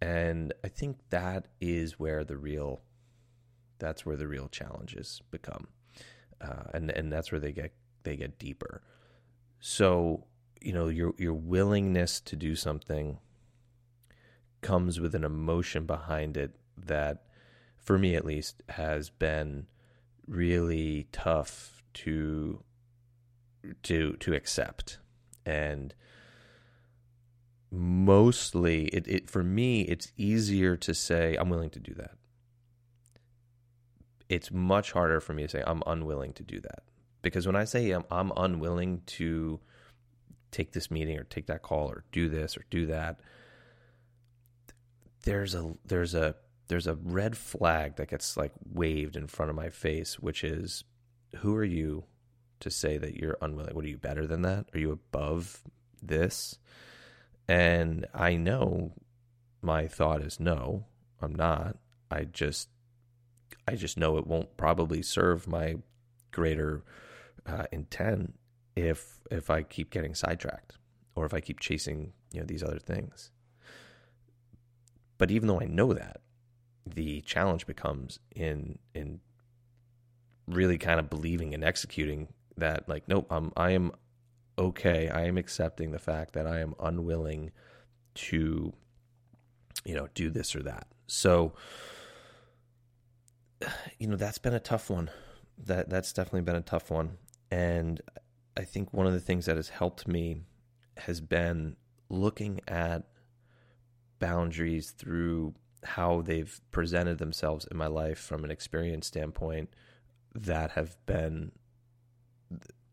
And 0.00 0.52
i 0.64 0.68
think 0.68 0.98
that 1.10 1.46
is 1.60 1.98
where 2.00 2.24
the 2.24 2.36
real 2.36 2.82
that's 3.78 4.04
where 4.04 4.16
the 4.16 4.28
real 4.28 4.48
challenges 4.48 5.22
become. 5.30 5.68
Uh, 6.40 6.64
and 6.74 6.90
and 6.90 7.12
that's 7.12 7.30
where 7.30 7.40
they 7.40 7.52
get 7.52 7.72
they 8.02 8.16
get 8.16 8.38
deeper. 8.38 8.82
So 9.60 10.26
you 10.60 10.72
know 10.72 10.88
your 10.88 11.14
your 11.18 11.34
willingness 11.34 12.20
to 12.22 12.36
do 12.36 12.56
something 12.56 13.18
comes 14.62 15.00
with 15.00 15.14
an 15.14 15.24
emotion 15.24 15.86
behind 15.86 16.36
it 16.36 16.56
that, 16.76 17.24
for 17.76 17.98
me 17.98 18.14
at 18.14 18.24
least, 18.24 18.62
has 18.70 19.10
been 19.10 19.66
really 20.26 21.08
tough 21.12 21.82
to 21.94 22.62
to 23.82 24.14
to 24.14 24.32
accept 24.34 24.98
and 25.44 25.94
mostly 27.70 28.86
it, 28.86 29.06
it 29.06 29.30
for 29.30 29.42
me 29.42 29.82
it's 29.82 30.10
easier 30.16 30.76
to 30.76 30.94
say 30.94 31.36
i'm 31.36 31.48
willing 31.48 31.70
to 31.70 31.78
do 31.78 31.92
that 31.94 32.12
it's 34.32 34.50
much 34.50 34.92
harder 34.92 35.20
for 35.20 35.34
me 35.34 35.42
to 35.42 35.48
say 35.48 35.62
I'm 35.66 35.82
unwilling 35.86 36.32
to 36.34 36.42
do 36.42 36.58
that. 36.60 36.82
Because 37.20 37.46
when 37.46 37.56
I 37.56 37.64
say 37.64 37.90
I'm, 37.90 38.04
I'm 38.10 38.32
unwilling 38.36 39.02
to 39.06 39.60
take 40.50 40.72
this 40.72 40.90
meeting 40.90 41.18
or 41.18 41.24
take 41.24 41.46
that 41.46 41.62
call 41.62 41.88
or 41.88 42.04
do 42.12 42.28
this 42.28 42.56
or 42.56 42.64
do 42.70 42.86
that 42.86 43.20
there's 45.22 45.54
a 45.54 45.74
there's 45.84 46.14
a 46.14 46.34
there's 46.68 46.86
a 46.86 46.94
red 46.94 47.36
flag 47.36 47.96
that 47.96 48.08
gets 48.08 48.36
like 48.36 48.52
waved 48.72 49.16
in 49.16 49.26
front 49.26 49.50
of 49.50 49.56
my 49.56 49.68
face 49.68 50.18
which 50.18 50.44
is 50.44 50.84
who 51.36 51.54
are 51.54 51.64
you 51.64 52.04
to 52.60 52.70
say 52.70 52.98
that 52.98 53.16
you're 53.16 53.38
unwilling 53.40 53.74
what 53.74 53.84
are 53.84 53.88
you 53.88 53.98
better 53.98 54.26
than 54.26 54.42
that? 54.42 54.66
Are 54.74 54.78
you 54.78 54.92
above 54.92 55.62
this? 56.02 56.58
And 57.48 58.06
i 58.14 58.36
know 58.36 58.92
my 59.60 59.86
thought 59.86 60.22
is 60.22 60.40
no 60.40 60.86
i'm 61.20 61.34
not. 61.34 61.76
I 62.10 62.24
just 62.24 62.68
i 63.66 63.74
just 63.74 63.96
know 63.98 64.16
it 64.18 64.26
won't 64.26 64.56
probably 64.56 65.02
serve 65.02 65.46
my 65.46 65.76
greater 66.30 66.82
uh, 67.46 67.64
intent 67.72 68.34
if 68.76 69.20
if 69.30 69.50
I 69.50 69.62
keep 69.62 69.90
getting 69.90 70.14
sidetracked 70.14 70.78
or 71.14 71.24
if 71.26 71.34
I 71.34 71.40
keep 71.40 71.60
chasing 71.60 72.12
you 72.32 72.40
know 72.40 72.46
these 72.46 72.62
other 72.62 72.78
things. 72.78 73.30
But 75.22 75.30
even 75.30 75.46
though 75.46 75.60
I 75.60 75.66
know 75.66 75.92
that, 75.92 76.20
the 76.84 77.20
challenge 77.20 77.64
becomes 77.64 78.18
in 78.34 78.80
in 78.92 79.20
really 80.48 80.78
kind 80.78 80.98
of 80.98 81.08
believing 81.08 81.54
and 81.54 81.62
executing 81.62 82.26
that 82.56 82.88
like 82.88 83.06
nope 83.06 83.28
I'm 83.30 83.52
I 83.56 83.70
am 83.70 83.92
okay 84.58 85.08
I 85.10 85.26
am 85.26 85.38
accepting 85.38 85.92
the 85.92 86.00
fact 86.00 86.32
that 86.32 86.44
I 86.44 86.58
am 86.58 86.74
unwilling 86.80 87.52
to 88.14 88.72
you 89.84 89.94
know 89.94 90.08
do 90.12 90.28
this 90.28 90.56
or 90.56 90.64
that. 90.64 90.88
So 91.06 91.52
you 94.00 94.08
know 94.08 94.16
that's 94.16 94.38
been 94.38 94.54
a 94.54 94.58
tough 94.58 94.90
one. 94.90 95.08
That 95.56 95.88
that's 95.88 96.12
definitely 96.12 96.42
been 96.42 96.56
a 96.56 96.62
tough 96.62 96.90
one 96.90 97.18
and 97.48 98.00
I 98.56 98.64
think 98.64 98.92
one 98.92 99.06
of 99.06 99.12
the 99.12 99.20
things 99.20 99.46
that 99.46 99.54
has 99.54 99.68
helped 99.68 100.08
me 100.08 100.38
has 100.96 101.20
been 101.20 101.76
looking 102.08 102.60
at 102.66 103.04
boundaries 104.22 104.90
through 104.90 105.54
how 105.84 106.22
they've 106.22 106.60
presented 106.70 107.18
themselves 107.18 107.66
in 107.70 107.76
my 107.76 107.88
life 107.88 108.18
from 108.18 108.44
an 108.44 108.50
experience 108.50 109.06
standpoint 109.06 109.68
that 110.34 110.70
have 110.70 110.96
been 111.06 111.50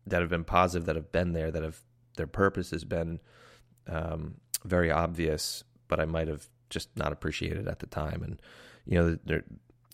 that 0.06 0.20
have 0.20 0.28
been 0.28 0.44
positive 0.44 0.86
that 0.86 0.96
have 0.96 1.12
been 1.12 1.32
there 1.32 1.50
that 1.50 1.62
have 1.62 1.80
their 2.16 2.26
purpose 2.26 2.70
has 2.72 2.84
been 2.84 3.20
um, 3.88 4.34
very 4.64 4.90
obvious 4.90 5.64
but 5.90 6.00
I 6.00 6.04
might 6.04 6.28
have 6.28 6.48
just 6.70 6.88
not 6.96 7.12
appreciated 7.12 7.68
at 7.68 7.80
the 7.80 7.86
time. 7.86 8.22
And 8.22 8.40
you 8.86 8.98
know 8.98 9.18
they're 9.26 9.44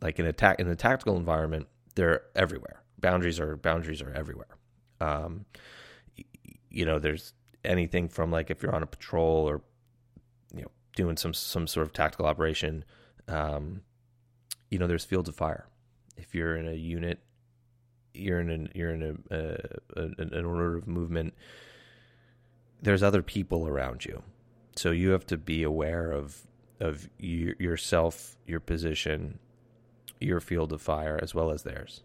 like 0.00 0.21
in 0.21 0.26
a 0.26 0.55
in 0.59 0.69
the 0.69 0.76
tactical 0.76 1.16
environment 1.16 1.66
they're 1.97 2.23
everywhere. 2.37 2.83
Boundaries 3.00 3.40
are 3.40 3.57
boundaries 3.57 4.02
are 4.02 4.12
everywhere. 4.12 4.57
Um, 5.00 5.47
you 6.71 6.85
know, 6.85 6.99
there's 6.99 7.33
anything 7.64 8.09
from 8.09 8.31
like 8.31 8.50
if 8.50 8.62
you're 8.62 8.75
on 8.75 8.83
a 8.83 8.87
patrol 8.87 9.49
or 9.49 9.62
doing 10.97 11.17
some 11.17 11.33
some 11.33 11.69
sort 11.69 11.87
of 11.87 11.93
tactical 11.93 12.26
operation, 12.26 12.85
um, 13.29 13.83
you 14.71 14.79
know, 14.81 14.88
there's 14.88 15.05
fields 15.05 15.29
of 15.29 15.37
fire. 15.37 15.69
If 16.17 16.35
you're 16.35 16.57
in 16.57 16.67
a 16.67 16.73
unit, 16.73 17.21
you're 18.12 18.41
in 18.41 18.50
an 18.50 18.71
you're 18.75 18.93
in 18.93 19.23
a, 19.31 19.37
a, 19.37 20.11
an 20.19 20.45
order 20.45 20.76
of 20.76 20.88
movement. 20.88 21.35
There's 22.83 23.05
other 23.05 23.23
people 23.23 23.69
around 23.69 24.05
you, 24.05 24.23
so 24.75 24.91
you 24.91 25.11
have 25.11 25.26
to 25.26 25.37
be 25.37 25.62
aware 25.62 26.11
of 26.11 26.43
of 26.81 27.09
you, 27.19 27.55
yourself, 27.59 28.37
your 28.47 28.61
position, 28.61 29.38
your 30.21 30.41
field 30.41 30.73
of 30.73 30.83
fire, 30.83 31.19
as 31.23 31.35
well 31.35 31.50
as 31.50 31.62
theirs. 31.62 32.03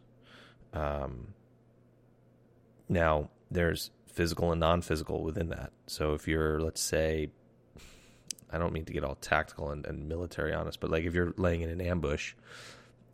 Um, 0.73 1.33
now, 2.87 3.29
there's 3.49 3.91
physical 4.07 4.51
and 4.51 4.59
non 4.59 4.81
physical 4.81 5.23
within 5.23 5.49
that. 5.49 5.71
So 5.87 6.13
if 6.13 6.27
you're, 6.27 6.59
let's 6.59 6.81
say, 6.81 7.31
I 8.51 8.57
don't 8.57 8.73
mean 8.73 8.85
to 8.85 8.93
get 8.93 9.03
all 9.03 9.15
tactical 9.15 9.71
and, 9.71 9.85
and, 9.85 10.07
military 10.07 10.53
honest, 10.53 10.79
but 10.79 10.89
like 10.89 11.05
if 11.05 11.13
you're 11.13 11.33
laying 11.37 11.61
in 11.61 11.69
an 11.69 11.81
ambush 11.81 12.33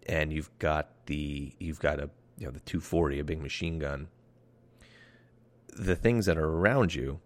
and 0.08 0.34
you've 0.34 0.50
got 0.60 0.90
the 1.06 1.54
you've 1.60 1.80
got 1.80 2.00
a 2.00 2.10
you 2.38 2.46
know 2.46 2.52
the 2.52 2.60
240, 2.62 3.20
a 3.20 3.24
big 3.24 3.42
machine 3.42 3.80
gun, 3.80 4.08
the 5.76 5.96
things 5.96 6.26
that 6.26 6.38
are 6.38 6.50
around 6.50 6.96
you 6.96 7.20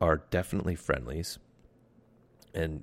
are 0.00 0.22
definitely 0.30 0.74
friendlies, 0.74 1.38
and 2.54 2.82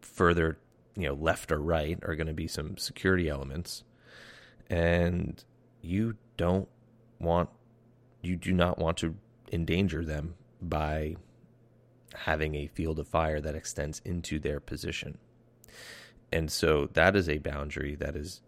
further 0.00 0.58
you 0.96 1.08
know 1.08 1.14
left 1.14 1.52
or 1.52 1.58
right 1.58 1.98
are 2.04 2.16
going 2.16 2.26
to 2.26 2.34
be 2.34 2.48
some 2.48 2.76
security 2.76 3.28
elements, 3.28 3.84
and 4.68 5.44
you 5.82 6.16
don't 6.36 6.68
want 7.20 7.48
you 8.22 8.36
do 8.36 8.52
not 8.52 8.78
want 8.78 8.96
to 8.98 9.14
endanger 9.52 10.04
them 10.04 10.34
by 10.60 11.16
having 12.14 12.54
a 12.54 12.66
field 12.68 12.98
of 12.98 13.08
fire 13.08 13.40
that 13.40 13.54
extends 13.54 14.00
into 14.04 14.38
their 14.38 14.60
position. 14.60 15.18
And 16.32 16.50
so 16.50 16.88
that 16.94 17.14
is 17.16 17.28
a 17.28 17.38
boundary 17.38 17.94
that 17.96 18.16
is 18.16 18.40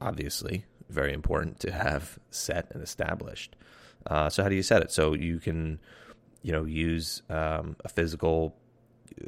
obviously 0.00 0.64
very 0.88 1.12
important 1.12 1.60
to 1.60 1.72
have 1.72 2.18
set 2.30 2.68
and 2.72 2.82
established. 2.82 3.56
Uh, 4.06 4.28
so 4.28 4.42
how 4.42 4.48
do 4.48 4.56
you 4.56 4.62
set 4.62 4.82
it? 4.82 4.90
So 4.90 5.14
you 5.14 5.38
can, 5.38 5.78
you 6.42 6.52
know, 6.52 6.64
use 6.64 7.22
um, 7.30 7.76
a 7.84 7.88
physical 7.88 8.56
uh, 9.20 9.26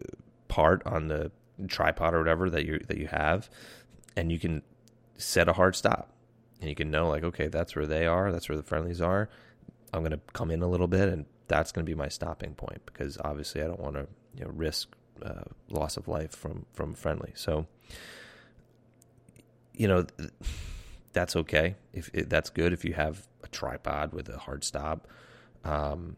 part 0.48 0.82
on 0.86 1.08
the 1.08 1.30
tripod 1.68 2.14
or 2.14 2.18
whatever 2.18 2.50
that 2.50 2.66
you 2.66 2.80
that 2.88 2.98
you 2.98 3.06
have, 3.06 3.48
and 4.16 4.32
you 4.32 4.38
can 4.38 4.62
set 5.16 5.48
a 5.48 5.52
hard 5.52 5.76
stop 5.76 6.10
and 6.60 6.68
you 6.68 6.74
can 6.74 6.90
know 6.90 7.08
like 7.08 7.22
okay 7.22 7.48
that's 7.48 7.76
where 7.76 7.86
they 7.86 8.06
are 8.06 8.32
that's 8.32 8.48
where 8.48 8.56
the 8.56 8.62
friendlies 8.62 9.00
are 9.00 9.28
i'm 9.92 10.04
to 10.04 10.18
come 10.32 10.50
in 10.50 10.62
a 10.62 10.66
little 10.66 10.88
bit 10.88 11.08
and 11.08 11.26
that's 11.48 11.72
going 11.72 11.84
to 11.84 11.90
be 11.90 11.96
my 11.96 12.08
stopping 12.08 12.54
point 12.54 12.80
because 12.86 13.18
obviously 13.24 13.62
i 13.62 13.66
don't 13.66 13.80
want 13.80 13.94
to 13.94 14.06
you 14.36 14.44
know 14.44 14.50
risk 14.54 14.88
uh, 15.22 15.42
loss 15.70 15.96
of 15.96 16.08
life 16.08 16.32
from 16.32 16.66
from 16.72 16.94
friendly 16.94 17.32
so 17.34 17.66
you 19.74 19.86
know 19.86 20.04
that's 21.12 21.36
okay 21.36 21.76
if 21.92 22.10
it, 22.12 22.28
that's 22.28 22.50
good 22.50 22.72
if 22.72 22.84
you 22.84 22.92
have 22.92 23.26
a 23.42 23.48
tripod 23.48 24.12
with 24.12 24.28
a 24.28 24.38
hard 24.38 24.64
stop 24.64 25.06
um, 25.64 26.16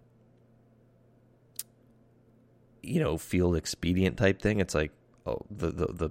you 2.83 3.01
know 3.01 3.19
field 3.19 3.55
expedient 3.55 4.17
type 4.17 4.41
thing 4.41 4.61
it's 4.61 4.75
like 4.75 4.93
oh 5.27 5.41
the 5.51 5.71
the, 5.71 5.87
the 5.87 6.11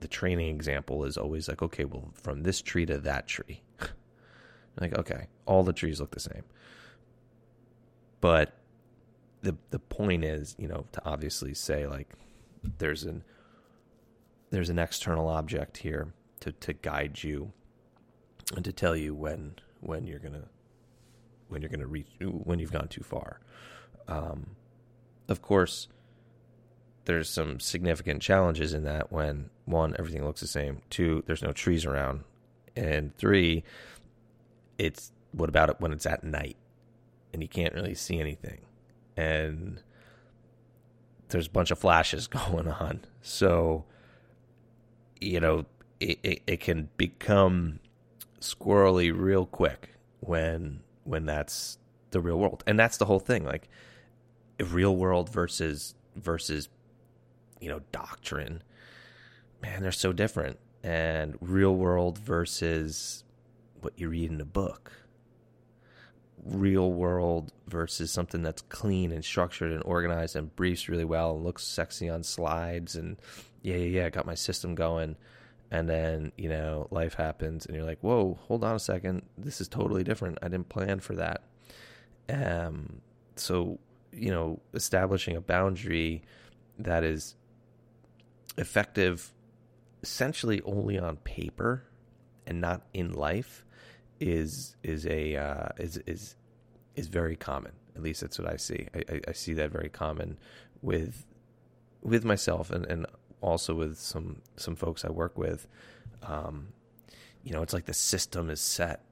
the 0.00 0.08
training 0.08 0.54
example 0.54 1.04
is 1.04 1.16
always 1.16 1.48
like, 1.48 1.62
okay, 1.62 1.84
well, 1.84 2.10
from 2.14 2.42
this 2.42 2.60
tree 2.60 2.86
to 2.86 2.98
that 2.98 3.28
tree. 3.28 3.62
like, 4.80 4.96
okay, 4.98 5.28
all 5.46 5.62
the 5.62 5.72
trees 5.72 6.00
look 6.00 6.10
the 6.10 6.20
same. 6.20 6.42
But 8.20 8.54
the 9.42 9.56
the 9.70 9.78
point 9.78 10.24
is, 10.24 10.54
you 10.58 10.68
know, 10.68 10.86
to 10.92 11.04
obviously 11.04 11.54
say 11.54 11.86
like 11.86 12.14
there's 12.78 13.04
an 13.04 13.24
there's 14.50 14.70
an 14.70 14.78
external 14.78 15.28
object 15.28 15.78
here 15.78 16.12
to, 16.40 16.52
to 16.52 16.72
guide 16.72 17.22
you 17.22 17.52
and 18.56 18.64
to 18.64 18.72
tell 18.72 18.96
you 18.96 19.14
when 19.14 19.54
when 19.80 20.06
you're 20.06 20.18
gonna 20.18 20.48
when 21.48 21.62
you're 21.62 21.70
gonna 21.70 21.86
reach 21.86 22.08
when 22.20 22.58
you've 22.58 22.72
gone 22.72 22.88
too 22.88 23.02
far. 23.02 23.40
Um, 24.08 24.56
of 25.28 25.40
course, 25.40 25.88
there's 27.04 27.30
some 27.30 27.60
significant 27.60 28.20
challenges 28.20 28.74
in 28.74 28.84
that 28.84 29.12
when 29.12 29.50
one, 29.64 29.94
everything 29.98 30.24
looks 30.24 30.40
the 30.40 30.48
same, 30.48 30.82
two, 30.90 31.22
there's 31.26 31.42
no 31.42 31.52
trees 31.52 31.86
around, 31.86 32.24
and 32.74 33.16
three, 33.16 33.62
it's 34.78 35.12
what 35.32 35.48
about 35.48 35.70
it 35.70 35.76
when 35.80 35.92
it's 35.92 36.06
at 36.06 36.24
night 36.24 36.56
and 37.32 37.42
you 37.42 37.48
can't 37.48 37.74
really 37.74 37.94
see 37.94 38.18
anything 38.20 38.60
and 39.16 39.82
there's 41.28 41.46
a 41.46 41.50
bunch 41.50 41.70
of 41.70 41.78
flashes 41.78 42.26
going 42.26 42.68
on. 42.68 43.00
So, 43.22 43.84
you 45.20 45.40
know, 45.40 45.66
it, 46.00 46.18
it, 46.22 46.42
it 46.46 46.60
can 46.60 46.88
become 46.96 47.80
squirrely 48.40 49.12
real 49.14 49.44
quick 49.46 49.90
when 50.20 50.80
when 51.04 51.26
that's 51.26 51.78
the 52.10 52.20
real 52.20 52.38
world. 52.38 52.64
And 52.66 52.78
that's 52.78 52.96
the 52.96 53.04
whole 53.04 53.20
thing. 53.20 53.44
Like 53.44 53.68
real 54.58 54.96
world 54.96 55.30
versus 55.30 55.94
versus 56.16 56.68
you 57.60 57.68
know, 57.68 57.80
doctrine, 57.92 58.62
man, 59.62 59.82
they're 59.82 59.92
so 59.92 60.12
different. 60.12 60.58
And 60.82 61.36
real 61.42 61.76
world 61.76 62.16
versus 62.16 63.22
what 63.82 63.92
you 63.98 64.08
read 64.08 64.30
in 64.30 64.40
a 64.40 64.46
book. 64.46 64.92
Real 66.44 66.92
world 66.92 67.52
versus 67.68 68.10
something 68.10 68.42
that's 68.42 68.62
clean 68.62 69.12
and 69.12 69.24
structured 69.24 69.72
and 69.72 69.82
organized 69.84 70.36
and 70.36 70.54
briefs 70.56 70.88
really 70.88 71.04
well 71.04 71.34
and 71.34 71.44
looks 71.44 71.64
sexy 71.64 72.08
on 72.08 72.22
slides 72.22 72.96
and 72.96 73.16
yeah, 73.62 73.76
yeah, 73.76 74.00
yeah, 74.00 74.06
I 74.06 74.10
got 74.10 74.26
my 74.26 74.34
system 74.34 74.74
going. 74.74 75.16
And 75.70 75.88
then, 75.88 76.32
you 76.36 76.48
know, 76.48 76.88
life 76.90 77.14
happens 77.14 77.66
and 77.66 77.76
you're 77.76 77.84
like, 77.84 78.00
whoa, 78.00 78.38
hold 78.48 78.64
on 78.64 78.74
a 78.74 78.80
second. 78.80 79.22
This 79.38 79.60
is 79.60 79.68
totally 79.68 80.02
different. 80.02 80.38
I 80.42 80.48
didn't 80.48 80.68
plan 80.68 80.98
for 80.98 81.14
that. 81.16 81.42
Um, 82.28 83.00
so, 83.36 83.78
you 84.12 84.30
know, 84.30 84.60
establishing 84.74 85.36
a 85.36 85.40
boundary 85.40 86.22
that 86.78 87.04
is 87.04 87.36
effective 88.56 89.32
essentially 90.02 90.60
only 90.64 90.98
on 90.98 91.16
paper 91.18 91.84
and 92.46 92.60
not 92.60 92.82
in 92.92 93.12
life 93.12 93.64
is 94.20 94.76
is 94.82 95.06
a 95.06 95.36
uh, 95.36 95.68
is 95.78 95.96
is 96.06 96.36
is 96.94 97.08
very 97.08 97.36
common. 97.36 97.72
At 97.96 98.02
least 98.02 98.20
that's 98.20 98.38
what 98.38 98.50
I 98.50 98.56
see. 98.56 98.86
I, 98.94 99.20
I, 99.28 99.32
see 99.32 99.52
that 99.54 99.70
very 99.70 99.88
common 99.88 100.38
with 100.80 101.26
with 102.02 102.24
myself 102.24 102.70
and, 102.70 102.86
and 102.86 103.06
also 103.40 103.74
with 103.74 103.98
some 103.98 104.42
some 104.56 104.76
folks 104.76 105.04
I 105.04 105.10
work 105.10 105.36
with. 105.36 105.66
Um, 106.22 106.68
you 107.42 107.52
know, 107.52 107.62
it's 107.62 107.72
like 107.72 107.86
the 107.86 107.94
system 107.94 108.50
is 108.50 108.60
set, 108.60 109.02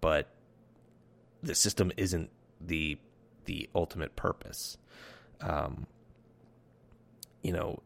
but 0.00 0.28
the 1.42 1.54
system 1.54 1.92
isn't 1.96 2.30
the 2.60 2.98
the 3.44 3.68
ultimate 3.74 4.16
purpose. 4.16 4.76
Um, 5.40 5.86
you 7.42 7.52
know, 7.52 7.82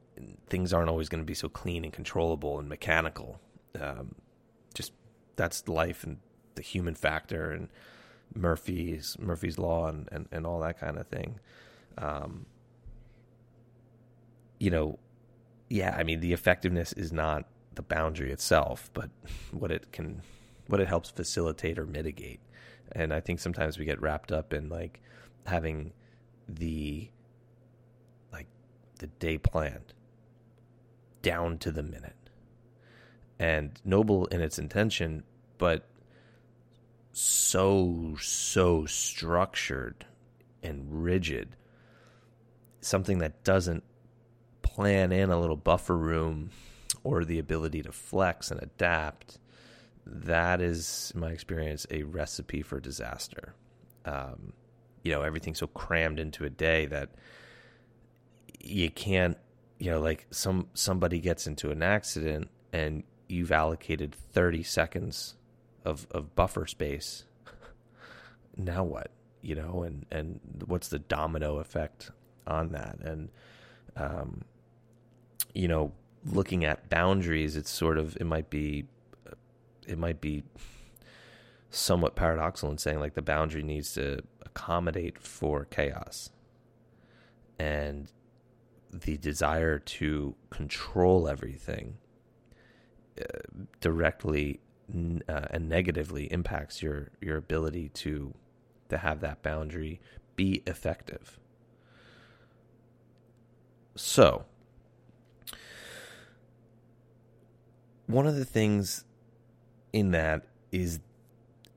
things 0.48 0.72
aren't 0.72 0.88
always 0.88 1.08
going 1.08 1.22
to 1.22 1.26
be 1.26 1.34
so 1.34 1.48
clean 1.48 1.84
and 1.84 1.92
controllable 1.92 2.58
and 2.58 2.68
mechanical. 2.68 3.40
Um, 3.80 4.14
just 4.74 4.92
that's 5.36 5.68
life 5.68 6.04
and 6.04 6.18
the 6.56 6.62
human 6.62 6.94
factor 6.94 7.50
and 7.50 7.68
Murphy's 8.34 9.16
Murphy's 9.18 9.58
law 9.58 9.88
and, 9.88 10.08
and, 10.10 10.28
and 10.32 10.46
all 10.46 10.60
that 10.60 10.78
kind 10.80 10.98
of 10.98 11.06
thing. 11.06 11.38
Um, 11.96 12.46
you 14.58 14.70
know, 14.70 14.98
yeah, 15.68 15.94
I 15.96 16.02
mean 16.02 16.20
the 16.20 16.32
effectiveness 16.32 16.92
is 16.92 17.12
not 17.12 17.44
the 17.74 17.82
boundary 17.82 18.32
itself, 18.32 18.90
but 18.92 19.10
what 19.52 19.70
it 19.70 19.92
can 19.92 20.22
what 20.66 20.80
it 20.80 20.88
helps 20.88 21.10
facilitate 21.10 21.78
or 21.78 21.86
mitigate. 21.86 22.40
And 22.92 23.12
I 23.12 23.20
think 23.20 23.40
sometimes 23.40 23.78
we 23.78 23.84
get 23.84 24.00
wrapped 24.00 24.32
up 24.32 24.52
in 24.52 24.68
like 24.68 25.00
having 25.46 25.92
the 26.48 27.10
like 28.32 28.46
the 28.98 29.06
day 29.06 29.38
planned 29.38 29.92
down 31.22 31.58
to 31.58 31.72
the 31.72 31.82
minute 31.82 32.14
and 33.38 33.80
noble 33.84 34.26
in 34.26 34.40
its 34.40 34.58
intention, 34.58 35.24
but 35.58 35.86
so, 37.18 38.14
so 38.20 38.84
structured 38.84 40.04
and 40.62 41.02
rigid. 41.02 41.56
Something 42.82 43.20
that 43.20 43.42
doesn't 43.42 43.84
plan 44.60 45.12
in 45.12 45.30
a 45.30 45.40
little 45.40 45.56
buffer 45.56 45.96
room 45.96 46.50
or 47.04 47.24
the 47.24 47.38
ability 47.38 47.82
to 47.84 47.90
flex 47.90 48.50
and 48.50 48.62
adapt. 48.62 49.38
That 50.04 50.60
is, 50.60 51.10
in 51.14 51.20
my 51.22 51.30
experience, 51.30 51.86
a 51.90 52.02
recipe 52.02 52.60
for 52.60 52.80
disaster. 52.80 53.54
Um, 54.04 54.52
you 55.02 55.10
know, 55.10 55.22
everything's 55.22 55.60
so 55.60 55.68
crammed 55.68 56.20
into 56.20 56.44
a 56.44 56.50
day 56.50 56.84
that 56.84 57.08
you 58.60 58.90
can't, 58.90 59.38
you 59.78 59.90
know, 59.90 60.00
like 60.00 60.26
some 60.30 60.68
somebody 60.74 61.20
gets 61.20 61.46
into 61.46 61.70
an 61.70 61.82
accident 61.82 62.50
and 62.74 63.04
you've 63.26 63.52
allocated 63.52 64.14
30 64.14 64.62
seconds 64.64 65.36
of, 65.86 66.06
of 66.10 66.34
buffer 66.34 66.66
space. 66.66 67.24
now 68.56 68.84
what? 68.84 69.10
You 69.40 69.54
know, 69.54 69.82
and, 69.84 70.04
and 70.10 70.40
what's 70.66 70.88
the 70.88 70.98
domino 70.98 71.58
effect 71.58 72.10
on 72.46 72.72
that? 72.72 72.98
And, 73.00 73.30
um, 73.96 74.42
you 75.54 75.68
know, 75.68 75.92
looking 76.24 76.64
at 76.64 76.90
boundaries, 76.90 77.56
it's 77.56 77.70
sort 77.70 77.98
of, 77.98 78.16
it 78.20 78.24
might 78.24 78.50
be, 78.50 78.86
it 79.86 79.98
might 79.98 80.20
be 80.20 80.42
somewhat 81.70 82.16
paradoxical 82.16 82.70
in 82.70 82.78
saying 82.78 82.98
like 82.98 83.14
the 83.14 83.22
boundary 83.22 83.62
needs 83.62 83.92
to 83.94 84.20
accommodate 84.44 85.18
for 85.18 85.64
chaos 85.66 86.30
and 87.58 88.10
the 88.92 89.16
desire 89.18 89.78
to 89.78 90.34
control 90.50 91.28
everything 91.28 91.96
directly 93.80 94.60
uh, 95.28 95.46
and 95.50 95.68
negatively 95.68 96.32
impacts 96.32 96.82
your 96.82 97.10
your 97.20 97.36
ability 97.36 97.88
to 97.90 98.34
to 98.88 98.98
have 98.98 99.20
that 99.20 99.42
boundary 99.42 100.00
be 100.36 100.62
effective. 100.66 101.38
So, 103.96 104.44
one 108.06 108.26
of 108.26 108.36
the 108.36 108.44
things 108.44 109.04
in 109.92 110.10
that 110.12 110.46
is 110.70 111.00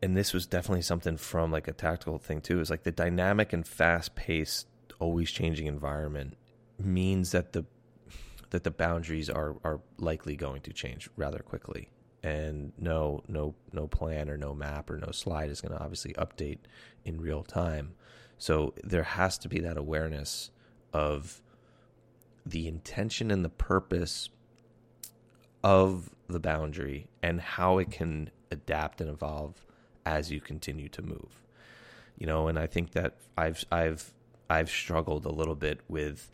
and 0.01 0.15
this 0.15 0.33
was 0.33 0.45
definitely 0.45 0.81
something 0.81 1.17
from 1.17 1.51
like 1.51 1.67
a 1.67 1.73
tactical 1.73 2.17
thing 2.17 2.41
too 2.41 2.59
is 2.59 2.69
like 2.69 2.83
the 2.83 2.91
dynamic 2.91 3.53
and 3.53 3.67
fast 3.67 4.15
paced 4.15 4.67
always 4.99 5.31
changing 5.31 5.67
environment 5.67 6.35
means 6.77 7.31
that 7.31 7.53
the 7.53 7.65
that 8.51 8.63
the 8.63 8.71
boundaries 8.71 9.29
are 9.29 9.55
are 9.63 9.79
likely 9.97 10.35
going 10.35 10.61
to 10.61 10.73
change 10.73 11.09
rather 11.15 11.39
quickly 11.39 11.89
and 12.23 12.73
no 12.77 13.23
no 13.27 13.55
no 13.71 13.87
plan 13.87 14.29
or 14.29 14.37
no 14.37 14.53
map 14.53 14.89
or 14.89 14.97
no 14.97 15.11
slide 15.11 15.49
is 15.49 15.61
going 15.61 15.73
to 15.73 15.81
obviously 15.81 16.13
update 16.13 16.59
in 17.05 17.21
real 17.21 17.43
time. 17.43 17.93
So 18.37 18.73
there 18.83 19.03
has 19.03 19.37
to 19.39 19.49
be 19.49 19.59
that 19.61 19.77
awareness 19.77 20.51
of 20.93 21.41
the 22.45 22.67
intention 22.67 23.31
and 23.31 23.43
the 23.43 23.49
purpose 23.49 24.29
of 25.63 26.09
the 26.27 26.39
boundary 26.39 27.07
and 27.21 27.41
how 27.41 27.77
it 27.77 27.91
can 27.91 28.31
adapt 28.49 29.01
and 29.01 29.09
evolve 29.09 29.65
as 30.05 30.31
you 30.31 30.39
continue 30.39 30.89
to 30.89 31.01
move. 31.01 31.41
You 32.17 32.27
know 32.27 32.49
and 32.49 32.59
i 32.59 32.67
think 32.67 32.91
that 32.91 33.15
i've 33.37 33.63
i've 33.71 34.13
i've 34.49 34.69
struggled 34.69 35.25
a 35.25 35.31
little 35.31 35.55
bit 35.55 35.79
with 35.87 36.29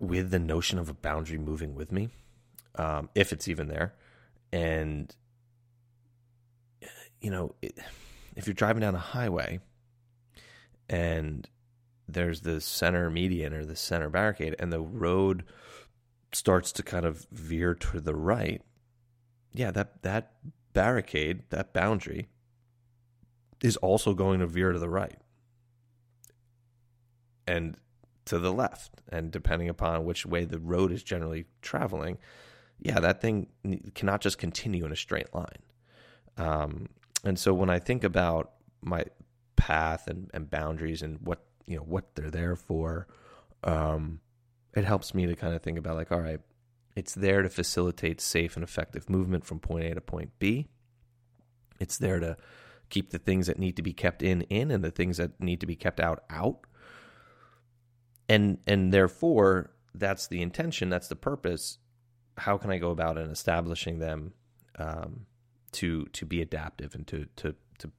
with 0.00 0.30
the 0.30 0.38
notion 0.38 0.78
of 0.78 0.88
a 0.88 0.94
boundary 0.94 1.38
moving 1.38 1.74
with 1.74 1.92
me, 1.92 2.08
um, 2.74 3.08
if 3.14 3.32
it's 3.32 3.48
even 3.48 3.68
there. 3.68 3.94
And, 4.52 5.14
you 7.20 7.30
know, 7.30 7.54
it, 7.62 7.78
if 8.36 8.46
you're 8.46 8.54
driving 8.54 8.80
down 8.80 8.94
a 8.94 8.98
highway 8.98 9.60
and 10.88 11.48
there's 12.08 12.42
the 12.42 12.60
center 12.60 13.10
median 13.10 13.52
or 13.52 13.64
the 13.64 13.76
center 13.76 14.08
barricade 14.08 14.54
and 14.58 14.72
the 14.72 14.80
road 14.80 15.44
starts 16.32 16.72
to 16.72 16.82
kind 16.82 17.04
of 17.04 17.26
veer 17.30 17.74
to 17.74 18.00
the 18.00 18.14
right, 18.14 18.62
yeah, 19.52 19.70
that, 19.70 20.02
that 20.02 20.32
barricade, 20.72 21.42
that 21.50 21.72
boundary, 21.72 22.28
is 23.62 23.76
also 23.78 24.14
going 24.14 24.40
to 24.40 24.46
veer 24.46 24.72
to 24.72 24.78
the 24.78 24.88
right. 24.88 25.18
And 27.46 27.76
to 28.26 28.38
the 28.38 28.52
left. 28.52 29.00
And 29.08 29.30
depending 29.30 29.68
upon 29.68 30.04
which 30.04 30.26
way 30.26 30.44
the 30.44 30.58
road 30.58 30.92
is 30.92 31.02
generally 31.02 31.46
traveling, 31.62 32.18
yeah, 32.80 33.00
that 33.00 33.20
thing 33.20 33.48
cannot 33.94 34.20
just 34.20 34.38
continue 34.38 34.84
in 34.84 34.92
a 34.92 34.96
straight 34.96 35.34
line. 35.34 35.62
Um, 36.36 36.88
and 37.24 37.38
so 37.38 37.52
when 37.52 37.70
I 37.70 37.78
think 37.78 38.04
about 38.04 38.52
my 38.80 39.04
path 39.56 40.06
and, 40.06 40.30
and 40.32 40.48
boundaries 40.48 41.02
and 41.02 41.18
what 41.20 41.44
you 41.66 41.76
know 41.76 41.82
what 41.82 42.14
they're 42.14 42.30
there 42.30 42.56
for, 42.56 43.08
um, 43.64 44.20
it 44.74 44.84
helps 44.84 45.14
me 45.14 45.26
to 45.26 45.34
kind 45.34 45.54
of 45.54 45.62
think 45.62 45.78
about 45.78 45.96
like, 45.96 46.12
all 46.12 46.20
right, 46.20 46.40
it's 46.94 47.14
there 47.14 47.42
to 47.42 47.48
facilitate 47.48 48.20
safe 48.20 48.56
and 48.56 48.62
effective 48.62 49.10
movement 49.10 49.44
from 49.44 49.58
point 49.58 49.84
A 49.84 49.94
to 49.94 50.00
point 50.00 50.30
B. 50.38 50.68
It's 51.80 51.98
there 51.98 52.20
to 52.20 52.36
keep 52.88 53.10
the 53.10 53.18
things 53.18 53.46
that 53.48 53.58
need 53.58 53.76
to 53.76 53.82
be 53.82 53.92
kept 53.92 54.22
in 54.22 54.42
in 54.42 54.70
and 54.70 54.82
the 54.82 54.90
things 54.90 55.16
that 55.18 55.40
need 55.40 55.60
to 55.60 55.66
be 55.66 55.76
kept 55.76 56.00
out 56.00 56.24
out 56.30 56.60
and 58.28 58.58
and 58.66 58.92
therefore 58.92 59.70
that's 59.94 60.26
the 60.28 60.42
intention 60.42 60.88
that's 60.88 61.08
the 61.08 61.16
purpose 61.16 61.78
how 62.38 62.56
can 62.56 62.70
i 62.70 62.78
go 62.78 62.90
about 62.90 63.18
in 63.18 63.30
establishing 63.30 63.98
them 63.98 64.32
um, 64.78 65.26
to 65.72 66.06
to 66.06 66.24
be 66.24 66.40
adaptive 66.40 66.94
and 66.94 67.06
to 67.06 67.26
to 67.36 67.54
to 67.78 67.90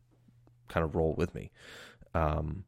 kind 0.67 0.83
of 0.83 0.95
roll 0.95 1.13
with 1.15 1.33
me? 1.35 1.51
Um, 2.13 2.65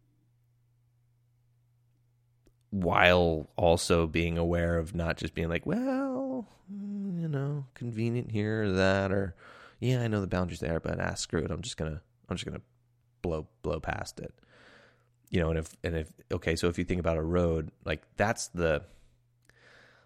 while 2.70 3.50
also 3.58 4.08
being 4.08 4.38
aware 4.38 4.78
of 4.78 4.96
not 4.96 5.18
just 5.18 5.34
being 5.34 5.50
like 5.50 5.66
well 5.66 6.48
you 6.70 7.28
know 7.28 7.66
convenient 7.74 8.32
here 8.32 8.64
or 8.64 8.72
that 8.72 9.12
or 9.12 9.36
yeah 9.82 10.02
i 10.02 10.08
know 10.08 10.22
the 10.22 10.28
boundaries 10.28 10.62
there 10.62 10.80
but 10.80 10.98
ah 10.98 11.14
screw 11.14 11.44
it. 11.44 11.52
I'm 11.52 11.62
just 11.62 11.76
gonna 11.76 12.02
i'm 12.30 12.38
just 12.38 12.46
gonna 12.46 12.62
blow 13.22 13.48
blow 13.62 13.80
past 13.80 14.20
it. 14.20 14.34
You 15.30 15.40
know, 15.40 15.50
and 15.50 15.60
if 15.60 15.70
and 15.84 15.96
if 15.96 16.12
okay, 16.32 16.56
so 16.56 16.68
if 16.68 16.78
you 16.78 16.84
think 16.84 17.00
about 17.00 17.18
a 17.18 17.24
road, 17.24 17.72
like 17.86 18.04
that's 18.18 18.48
the 18.50 18.84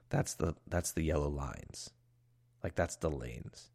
that's 0.09 0.35
the 0.35 0.55
that's 0.67 0.91
the 0.91 1.03
yellow 1.03 1.29
lines. 1.29 1.91
Like 2.63 2.75
that's 2.75 2.95
the 2.97 3.09
lanes. 3.09 3.69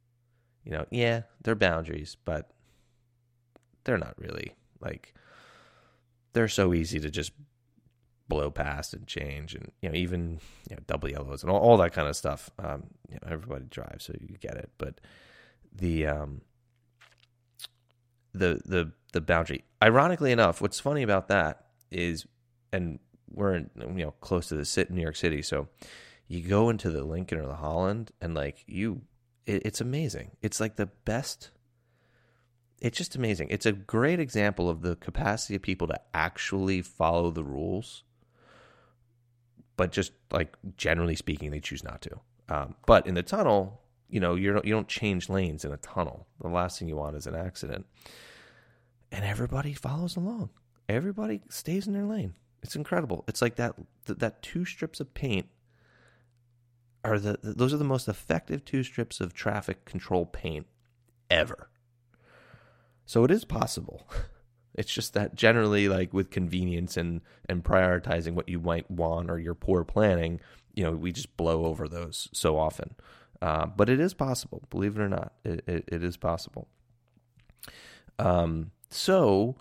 You 0.64 0.72
know, 0.72 0.86
yeah, 0.90 1.22
they're 1.42 1.54
boundaries, 1.54 2.16
but 2.24 2.50
they're 3.84 3.98
not 3.98 4.14
really 4.18 4.54
like 4.80 5.14
they're 6.32 6.48
so 6.48 6.74
easy 6.74 7.00
to 7.00 7.10
just 7.10 7.32
blow 8.28 8.50
past 8.50 8.94
and 8.94 9.08
change 9.08 9.56
and 9.56 9.72
you 9.82 9.88
know 9.88 9.94
even 9.96 10.38
you 10.68 10.76
know 10.76 10.82
double 10.86 11.10
yellows 11.10 11.42
and 11.42 11.50
all, 11.50 11.58
all 11.58 11.76
that 11.76 11.92
kind 11.92 12.06
of 12.06 12.14
stuff 12.14 12.48
um 12.60 12.84
you 13.08 13.16
know 13.16 13.28
everybody 13.28 13.64
drives 13.68 14.04
so 14.04 14.12
you 14.20 14.36
get 14.38 14.54
it 14.54 14.70
but 14.78 15.00
the 15.74 16.06
um 16.06 16.40
the 18.32 18.60
the 18.64 18.92
the 19.12 19.20
boundary. 19.20 19.64
Ironically 19.82 20.32
enough, 20.32 20.60
what's 20.60 20.78
funny 20.78 21.02
about 21.02 21.28
that 21.28 21.64
is, 21.90 22.26
and 22.72 22.98
we're 23.32 23.54
in, 23.54 23.70
you 23.76 24.04
know 24.04 24.12
close 24.20 24.48
to 24.48 24.56
the 24.56 24.64
sit 24.64 24.90
New 24.90 25.02
York 25.02 25.16
City, 25.16 25.42
so 25.42 25.68
you 26.30 26.42
go 26.42 26.70
into 26.70 26.90
the 26.90 27.02
Lincoln 27.02 27.40
or 27.40 27.46
the 27.48 27.56
Holland, 27.56 28.12
and 28.20 28.34
like 28.36 28.62
you, 28.68 29.02
it, 29.46 29.62
it's 29.66 29.80
amazing. 29.80 30.30
It's 30.40 30.60
like 30.60 30.76
the 30.76 30.86
best. 30.86 31.50
it's 32.80 32.96
just 32.96 33.16
amazing. 33.16 33.48
It's 33.50 33.66
a 33.66 33.72
great 33.72 34.20
example 34.20 34.70
of 34.70 34.80
the 34.80 34.94
capacity 34.94 35.56
of 35.56 35.62
people 35.62 35.88
to 35.88 36.00
actually 36.14 36.82
follow 36.82 37.32
the 37.32 37.42
rules, 37.42 38.04
but 39.76 39.90
just 39.90 40.12
like 40.30 40.56
generally 40.76 41.16
speaking, 41.16 41.50
they 41.50 41.58
choose 41.58 41.82
not 41.82 42.00
to. 42.02 42.20
Um, 42.48 42.76
but 42.86 43.08
in 43.08 43.14
the 43.14 43.24
tunnel, 43.24 43.80
you 44.08 44.20
know, 44.20 44.36
you 44.36 44.52
don't 44.52 44.64
you 44.64 44.72
don't 44.72 44.86
change 44.86 45.28
lanes 45.28 45.64
in 45.64 45.72
a 45.72 45.78
tunnel. 45.78 46.28
The 46.40 46.48
last 46.48 46.78
thing 46.78 46.86
you 46.86 46.94
want 46.94 47.16
is 47.16 47.26
an 47.26 47.34
accident, 47.34 47.86
and 49.10 49.24
everybody 49.24 49.72
follows 49.72 50.14
along. 50.14 50.50
Everybody 50.88 51.40
stays 51.48 51.88
in 51.88 51.92
their 51.92 52.06
lane. 52.06 52.34
It's 52.62 52.76
incredible. 52.76 53.24
It's 53.26 53.42
like 53.42 53.56
that 53.56 53.74
that 54.06 54.42
two 54.42 54.64
strips 54.64 55.00
of 55.00 55.12
paint 55.12 55.48
are 57.04 57.18
the 57.18 57.38
those 57.42 57.72
are 57.72 57.78
the 57.78 57.84
most 57.84 58.08
effective 58.08 58.64
two 58.64 58.82
strips 58.82 59.20
of 59.20 59.32
traffic 59.32 59.84
control 59.84 60.26
paint 60.26 60.66
ever. 61.30 61.70
So 63.06 63.24
it 63.24 63.30
is 63.30 63.44
possible. 63.44 64.08
It's 64.72 64.92
just 64.92 65.14
that 65.14 65.34
generally, 65.34 65.88
like 65.88 66.14
with 66.14 66.30
convenience 66.30 66.96
and 66.96 67.22
and 67.48 67.64
prioritizing 67.64 68.34
what 68.34 68.48
you 68.48 68.60
might 68.60 68.88
want 68.90 69.28
or 69.30 69.38
your 69.38 69.54
poor 69.54 69.84
planning, 69.84 70.40
you 70.74 70.84
know, 70.84 70.92
we 70.92 71.12
just 71.12 71.36
blow 71.36 71.64
over 71.66 71.88
those 71.88 72.28
so 72.32 72.56
often. 72.56 72.94
Uh, 73.42 73.66
but 73.66 73.88
it 73.88 73.98
is 73.98 74.14
possible, 74.14 74.62
believe 74.70 74.96
it 74.96 75.02
or 75.02 75.08
not, 75.08 75.32
it, 75.44 75.64
it, 75.66 75.84
it 75.88 76.04
is 76.04 76.16
possible. 76.16 76.68
Um, 78.18 78.70
so, 78.90 79.56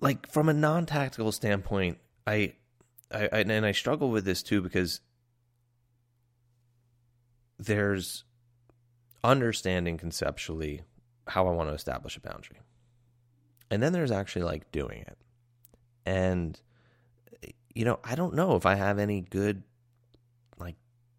like 0.00 0.30
from 0.30 0.48
a 0.48 0.54
non-tactical 0.54 1.30
standpoint, 1.32 1.98
I, 2.26 2.54
I, 3.12 3.28
I 3.32 3.38
and 3.40 3.66
I 3.66 3.72
struggle 3.72 4.10
with 4.10 4.24
this 4.24 4.42
too 4.42 4.60
because 4.60 5.00
there's 7.58 8.24
understanding 9.24 9.98
conceptually 9.98 10.82
how 11.26 11.48
I 11.48 11.52
want 11.52 11.68
to 11.68 11.74
establish 11.74 12.16
a 12.16 12.20
boundary. 12.20 12.58
And 13.70 13.82
then 13.82 13.92
there's 13.92 14.12
actually 14.12 14.44
like 14.44 14.70
doing 14.72 15.00
it. 15.00 15.18
And 16.06 16.58
you 17.74 17.84
know, 17.84 18.00
I 18.02 18.14
don't 18.14 18.34
know 18.34 18.56
if 18.56 18.66
I 18.66 18.74
have 18.74 18.98
any 18.98 19.20
good 19.20 19.62
like 20.58 20.76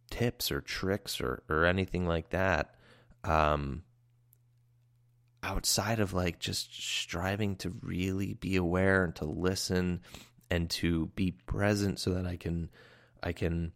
tips 0.10 0.52
or 0.52 0.62
tricks 0.62 1.22
or 1.22 1.44
or 1.50 1.66
anything 1.66 2.08
like 2.08 2.30
that 2.32 2.76
um 3.24 3.84
outside 5.44 6.00
of 6.00 6.14
like 6.14 6.40
just 6.40 6.74
striving 6.74 7.56
to 7.56 7.74
really 7.82 8.34
be 8.34 8.56
aware 8.56 9.04
and 9.04 9.16
to 9.16 9.26
listen 9.26 10.02
and 10.50 10.70
to 10.70 11.08
be 11.16 11.32
present 11.32 12.00
so 12.00 12.12
that 12.12 12.26
I 12.26 12.36
can 12.36 12.70
I 13.22 13.34
can 13.34 13.74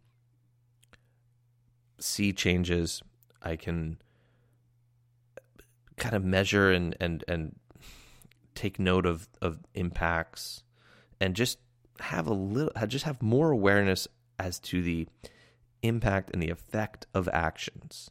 see 1.98 2.32
changes, 2.32 3.02
I 3.42 3.56
can 3.56 3.98
kind 5.96 6.14
of 6.14 6.24
measure 6.24 6.70
and 6.70 6.96
and 7.00 7.24
and 7.28 7.56
take 8.54 8.78
note 8.78 9.06
of 9.06 9.28
of 9.40 9.60
impacts 9.74 10.62
and 11.20 11.34
just 11.34 11.58
have 12.00 12.26
a 12.26 12.34
little 12.34 12.72
just 12.86 13.04
have 13.04 13.22
more 13.22 13.50
awareness 13.50 14.08
as 14.38 14.58
to 14.58 14.82
the 14.82 15.06
impact 15.82 16.30
and 16.32 16.42
the 16.42 16.50
effect 16.50 17.06
of 17.14 17.28
actions. 17.32 18.10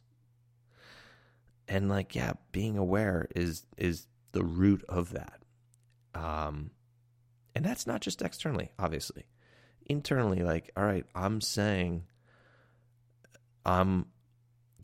And 1.68 1.88
like 1.88 2.14
yeah 2.14 2.32
being 2.52 2.78
aware 2.78 3.28
is 3.34 3.66
is 3.76 4.06
the 4.32 4.44
root 4.44 4.84
of 4.88 5.12
that. 5.12 5.42
Um 6.14 6.70
and 7.54 7.64
that's 7.64 7.86
not 7.86 8.00
just 8.00 8.22
externally 8.22 8.70
obviously 8.78 9.24
internally 9.86 10.42
like 10.42 10.70
all 10.76 10.84
right 10.84 11.06
i'm 11.14 11.40
saying 11.40 12.04
i'm 13.64 14.06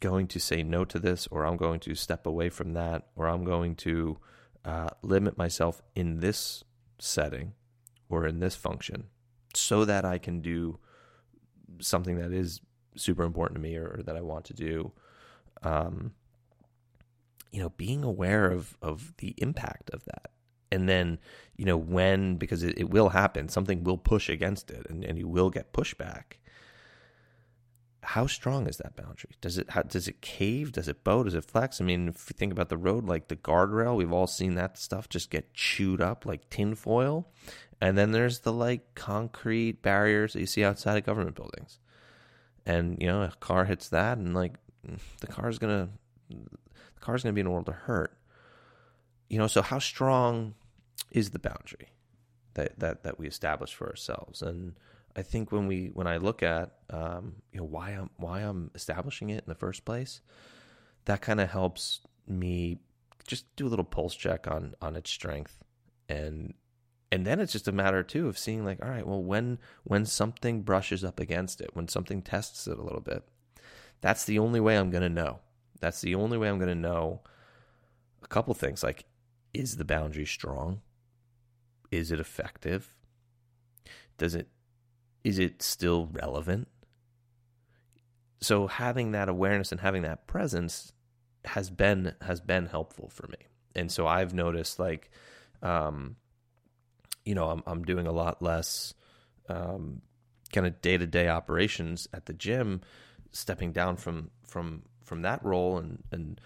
going 0.00 0.26
to 0.28 0.40
say 0.40 0.62
no 0.62 0.85
to 0.87 0.98
this, 0.98 1.28
or 1.30 1.46
I'm 1.46 1.56
going 1.56 1.80
to 1.80 1.94
step 1.94 2.26
away 2.26 2.48
from 2.48 2.72
that, 2.72 3.06
or 3.14 3.28
I'm 3.28 3.44
going 3.44 3.76
to 3.76 4.18
uh, 4.64 4.88
limit 5.02 5.38
myself 5.38 5.80
in 5.94 6.20
this 6.20 6.64
setting 6.98 7.52
or 8.09 8.26
in 8.26 8.40
this 8.40 8.56
function 8.56 9.04
so 9.54 9.85
that 9.85 10.04
I 10.04 10.18
can 10.18 10.40
do 10.40 10.78
something 11.80 12.18
that 12.18 12.33
is 12.33 12.61
super 12.96 13.22
important 13.22 13.56
to 13.56 13.62
me 13.62 13.76
or, 13.76 13.96
or 13.98 14.02
that 14.02 14.16
I 14.16 14.20
want 14.22 14.46
to 14.46 14.54
do. 14.54 14.92
Um, 15.62 16.12
you 17.52 17.61
know, 17.61 17.70
being 17.70 18.04
aware 18.04 18.50
of 18.50 18.76
of 18.80 19.12
the 19.18 19.35
impact 19.38 19.90
of 19.90 20.04
that. 20.04 20.30
And 20.72 20.88
then, 20.88 21.18
you 21.56 21.64
know, 21.64 21.76
when 21.76 22.37
because 22.37 22.62
it, 22.62 22.78
it 22.78 22.90
will 22.90 23.09
happen, 23.11 23.48
something 23.48 23.85
will 23.85 23.98
push 23.98 24.28
against 24.28 24.70
it 24.70 24.87
and, 24.88 25.04
and 25.04 25.18
you 25.18 25.28
will 25.28 25.50
get 25.50 25.72
pushback 25.72 26.35
how 28.02 28.26
strong 28.26 28.66
is 28.66 28.78
that 28.78 28.96
boundary? 28.96 29.30
Does 29.40 29.59
it 29.59 29.70
how, 29.70 29.83
does 29.83 30.09
it 30.09 30.20
cave? 30.20 30.72
Does 30.72 30.88
it 30.88 31.04
bow? 31.04 31.22
Does 31.22 31.35
it 31.35 31.44
flex? 31.44 31.80
I 31.80 31.85
mean, 31.85 32.09
if 32.09 32.30
you 32.30 32.35
think 32.37 32.52
about 32.52 32.68
the 32.68 32.76
road, 32.76 33.06
like 33.06 33.28
the 33.28 33.37
guardrail, 33.37 33.96
we've 33.96 34.12
all 34.12 34.26
seen 34.26 34.54
that 34.54 34.78
stuff 34.78 35.09
just 35.09 35.30
get 35.30 35.52
chewed 35.54 36.00
up 36.00 36.24
like 36.24 36.48
tinfoil. 36.50 37.28
And 37.80 37.96
then 37.96 38.12
there's 38.12 38.40
the 38.40 38.52
like 38.52 38.94
concrete 38.94 39.83
barriers 39.83 40.33
that 40.33 40.40
you 40.40 40.46
see 40.46 40.64
outside 40.64 40.96
of 40.96 41.04
government 41.04 41.37
buildings. 41.37 41.78
And 42.64 42.96
you 43.00 43.06
know, 43.06 43.22
a 43.22 43.33
car 43.40 43.64
hits 43.64 43.88
that, 43.90 44.18
and 44.18 44.35
like 44.35 44.54
the 45.20 45.26
car's 45.26 45.59
gonna 45.59 45.90
the 46.30 47.00
car's 47.00 47.22
gonna 47.22 47.33
be 47.33 47.42
in 47.42 47.46
a 47.46 47.50
world 47.50 47.68
of 47.68 47.74
hurt. 47.74 48.16
You 49.28 49.38
know, 49.38 49.46
so 49.46 49.62
how 49.62 49.78
strong 49.78 50.54
is 51.11 51.31
the 51.31 51.38
boundary 51.38 51.92
that 52.55 52.79
that 52.79 53.03
that 53.05 53.18
we 53.18 53.27
establish 53.27 53.75
for 53.75 53.88
ourselves? 53.88 54.42
And 54.42 54.79
I 55.16 55.23
think 55.23 55.53
when 55.53 55.66
we 55.66 55.90
when 55.92 56.07
I 56.07 56.18
look 56.18 56.42
at 56.42 56.73
um, 56.90 57.37
you 57.53 57.61
know 57.61 57.66
why 57.66 57.90
I'm 57.90 58.11
why 58.16 58.40
I'm 58.40 58.70
establishing 58.75 59.31
it 59.31 59.44
in 59.44 59.49
the 59.49 59.55
first 59.55 59.85
place, 59.85 60.20
that 61.05 61.20
kind 61.20 61.40
of 61.40 61.51
helps 61.51 62.01
me 62.27 62.79
just 63.27 63.44
do 63.57 63.66
a 63.66 63.70
little 63.70 63.85
pulse 63.85 64.14
check 64.14 64.46
on 64.46 64.75
on 64.81 64.96
its 64.96 65.11
strength. 65.11 65.59
And 66.09 66.55
and 67.12 67.27
then 67.27 67.40
it's 67.40 67.53
just 67.53 67.68
a 67.68 67.73
matter 67.73 68.03
too 68.03 68.29
of 68.29 68.38
seeing 68.38 68.64
like 68.64 68.83
all 68.83 68.90
right 68.90 69.07
well 69.07 69.23
when 69.23 69.59
when 69.85 70.07
something 70.07 70.62
brushes 70.62 71.05
up 71.05 71.18
against 71.18 71.61
it 71.61 71.70
when 71.75 71.88
something 71.88 72.23
tests 72.23 72.66
it 72.66 72.79
a 72.79 72.83
little 72.83 73.01
bit 73.01 73.25
that's 74.01 74.25
the 74.25 74.38
only 74.38 74.61
way 74.61 74.79
i'm 74.79 74.90
going 74.90 75.03
to 75.03 75.09
know. 75.09 75.40
That's 75.81 76.01
the 76.01 76.14
only 76.14 76.38
way 76.38 76.49
i'm 76.49 76.59
going 76.59 76.68
to 76.68 76.75
know 76.75 77.20
a 78.23 78.27
couple 78.27 78.53
things 78.55 78.83
like 78.83 79.07
is 79.55 79.77
the 79.77 79.85
boundary 79.85 80.27
strong 80.27 80.83
is 81.90 82.12
it 82.12 82.20
effective 82.20 82.94
does 84.20 84.35
it 84.35 84.48
is 85.24 85.38
it 85.38 85.62
still 85.62 86.09
relevant? 86.12 86.68
So 88.42 88.66
having 88.66 89.12
that 89.12 89.29
awareness 89.31 89.72
and 89.72 89.81
having 89.81 90.03
that 90.03 90.26
presence 90.26 90.92
has 91.46 91.70
been 91.70 92.14
has 92.20 92.40
been 92.40 92.66
helpful 92.66 93.09
for 93.09 93.26
me. 93.29 93.38
And 93.74 93.90
so 93.90 94.07
I've 94.07 94.35
noticed 94.35 94.79
like 94.79 95.11
um 95.62 96.16
you 97.24 97.35
know, 97.35 97.48
I'm 97.48 97.62
I'm 97.66 97.83
doing 97.83 98.07
a 98.07 98.12
lot 98.12 98.42
less 98.42 98.92
um 99.48 100.03
kind 100.53 100.66
of 100.66 100.83
day-to-day 100.83 101.29
operations 101.29 102.07
at 102.12 102.26
the 102.26 102.35
gym 102.35 102.83
stepping 103.33 103.72
down 103.72 103.96
from 103.96 104.31
from 104.46 104.83
from 105.03 105.22
that 105.22 105.42
role 105.42 105.79
and 105.79 106.03
and 106.12 106.40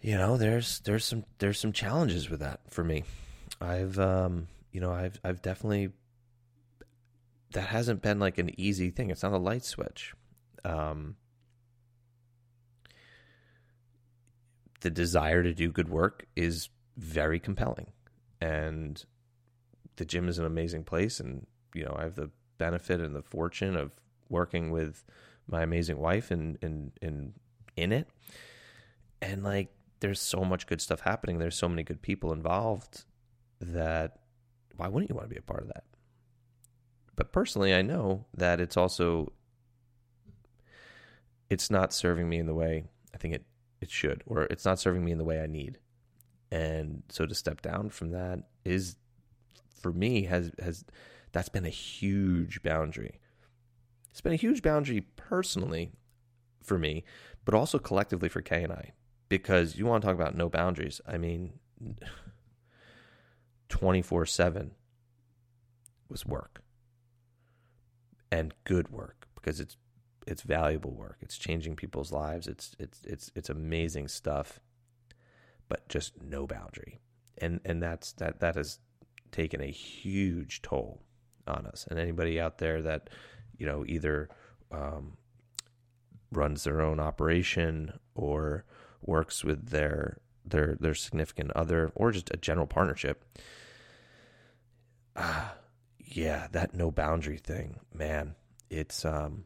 you 0.00 0.16
know, 0.16 0.38
there's 0.38 0.80
there's 0.80 1.04
some 1.04 1.24
there's 1.40 1.60
some 1.60 1.72
challenges 1.72 2.30
with 2.30 2.40
that 2.40 2.60
for 2.70 2.82
me. 2.82 3.04
I've 3.60 3.98
um 3.98 4.48
you 4.72 4.80
know, 4.80 4.92
I've 4.92 5.18
I've 5.24 5.40
definitely 5.40 5.90
that 7.52 7.68
hasn't 7.68 8.02
been 8.02 8.18
like 8.18 8.36
an 8.36 8.50
easy 8.60 8.90
thing. 8.90 9.10
It's 9.10 9.22
not 9.22 9.32
a 9.32 9.38
light 9.38 9.64
switch. 9.64 10.12
Um, 10.64 11.16
the 14.80 14.90
desire 14.90 15.42
to 15.42 15.54
do 15.54 15.72
good 15.72 15.88
work 15.88 16.26
is 16.36 16.68
very 16.98 17.40
compelling, 17.40 17.92
and 18.40 19.02
the 19.96 20.04
gym 20.04 20.28
is 20.28 20.38
an 20.38 20.44
amazing 20.44 20.84
place. 20.84 21.18
And 21.20 21.46
you 21.74 21.84
know, 21.84 21.96
I 21.98 22.02
have 22.02 22.16
the 22.16 22.30
benefit 22.58 23.00
and 23.00 23.16
the 23.16 23.22
fortune 23.22 23.76
of 23.76 23.92
working 24.28 24.70
with 24.70 25.04
my 25.48 25.62
amazing 25.62 25.98
wife 25.98 26.30
and 26.30 26.58
in 26.60 26.92
in 27.00 27.32
in 27.76 27.92
it. 27.92 28.08
And 29.22 29.42
like, 29.42 29.72
there's 30.00 30.20
so 30.20 30.44
much 30.44 30.66
good 30.66 30.82
stuff 30.82 31.00
happening. 31.00 31.38
There's 31.38 31.56
so 31.56 31.68
many 31.68 31.82
good 31.82 32.02
people 32.02 32.34
involved 32.34 33.06
that 33.60 34.18
why 34.76 34.88
wouldn't 34.88 35.10
you 35.10 35.16
want 35.16 35.28
to 35.28 35.34
be 35.34 35.38
a 35.38 35.42
part 35.42 35.62
of 35.62 35.68
that? 35.68 35.84
But 37.14 37.32
personally, 37.32 37.74
I 37.74 37.82
know 37.82 38.26
that 38.36 38.60
it's 38.60 38.76
also 38.76 39.32
it's 41.48 41.70
not 41.70 41.92
serving 41.92 42.28
me 42.28 42.38
in 42.38 42.46
the 42.46 42.54
way 42.54 42.84
I 43.14 43.18
think 43.18 43.34
it 43.34 43.44
it 43.80 43.90
should, 43.90 44.22
or 44.26 44.44
it's 44.44 44.64
not 44.64 44.78
serving 44.78 45.04
me 45.04 45.12
in 45.12 45.18
the 45.18 45.24
way 45.24 45.40
I 45.40 45.46
need. 45.46 45.78
And 46.50 47.02
so 47.08 47.26
to 47.26 47.34
step 47.34 47.60
down 47.62 47.90
from 47.90 48.10
that 48.10 48.40
is 48.64 48.96
for 49.80 49.92
me 49.92 50.24
has 50.24 50.50
has 50.60 50.84
that's 51.32 51.48
been 51.48 51.66
a 51.66 51.70
huge 51.70 52.62
boundary. 52.62 53.20
It's 54.10 54.20
been 54.20 54.32
a 54.32 54.36
huge 54.36 54.62
boundary 54.62 55.02
personally 55.16 55.92
for 56.62 56.78
me, 56.78 57.04
but 57.44 57.54
also 57.54 57.78
collectively 57.78 58.28
for 58.28 58.40
Kay 58.40 58.62
and 58.62 58.72
I. 58.72 58.92
Because 59.28 59.76
you 59.76 59.86
want 59.86 60.02
to 60.02 60.06
talk 60.06 60.14
about 60.14 60.36
no 60.36 60.48
boundaries. 60.48 61.00
I 61.06 61.18
mean 61.18 61.58
24/7 63.68 64.70
was 66.08 66.24
work 66.24 66.62
and 68.30 68.54
good 68.64 68.88
work 68.90 69.26
because 69.34 69.60
it's 69.60 69.76
it's 70.26 70.42
valuable 70.42 70.90
work. 70.92 71.18
It's 71.20 71.38
changing 71.38 71.76
people's 71.76 72.12
lives. 72.12 72.48
It's 72.48 72.74
it's 72.78 73.00
it's 73.04 73.30
it's 73.34 73.48
amazing 73.48 74.08
stuff. 74.08 74.60
But 75.68 75.88
just 75.88 76.20
no 76.22 76.46
boundary. 76.46 77.00
And 77.38 77.60
and 77.64 77.82
that's 77.82 78.12
that 78.14 78.40
that 78.40 78.56
has 78.56 78.78
taken 79.30 79.60
a 79.60 79.70
huge 79.70 80.62
toll 80.62 81.02
on 81.46 81.66
us. 81.66 81.86
And 81.88 81.98
anybody 81.98 82.40
out 82.40 82.58
there 82.58 82.82
that, 82.82 83.10
you 83.56 83.66
know, 83.66 83.84
either 83.86 84.28
um, 84.72 85.16
runs 86.32 86.64
their 86.64 86.80
own 86.80 86.98
operation 86.98 87.92
or 88.14 88.64
works 89.02 89.44
with 89.44 89.68
their 89.68 90.18
their 90.46 90.76
their 90.80 90.94
significant 90.94 91.50
other 91.52 91.92
or 91.94 92.12
just 92.12 92.30
a 92.32 92.36
general 92.36 92.66
partnership. 92.66 93.24
Ah, 95.14 95.54
yeah, 95.98 96.48
that 96.52 96.74
no 96.74 96.90
boundary 96.90 97.38
thing, 97.38 97.80
man. 97.92 98.34
It's 98.70 99.04
um 99.04 99.44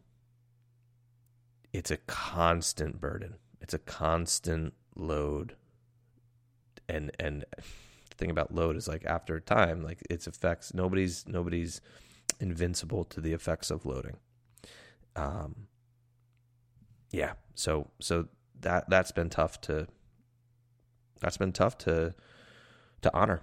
it's 1.73 1.91
a 1.91 1.97
constant 1.97 3.01
burden. 3.01 3.37
It's 3.61 3.75
a 3.75 3.79
constant 3.79 4.75
load. 4.97 5.57
And 6.89 7.11
and 7.19 7.45
the 7.57 8.17
thing 8.17 8.31
about 8.31 8.55
load 8.55 8.77
is 8.77 8.89
like 8.89 9.05
after 9.07 9.37
a 9.37 9.41
time, 9.41 9.83
like 9.83 10.03
its 10.11 10.27
effects 10.27 10.75
nobody's 10.75 11.27
nobody's 11.27 11.81
invincible 12.41 13.05
to 13.05 13.21
the 13.21 13.33
effects 13.33 13.71
of 13.71 13.87
loading. 13.87 14.17
Um 15.17 15.67
yeah, 17.13 17.33
so 17.55 17.91
so 18.01 18.29
that 18.61 18.89
that's 18.89 19.13
been 19.13 19.31
tough 19.31 19.61
to 19.63 19.87
that's 21.21 21.37
been 21.37 21.53
tough 21.53 21.79
to 21.79 22.15
to 23.03 23.15
honor. 23.15 23.43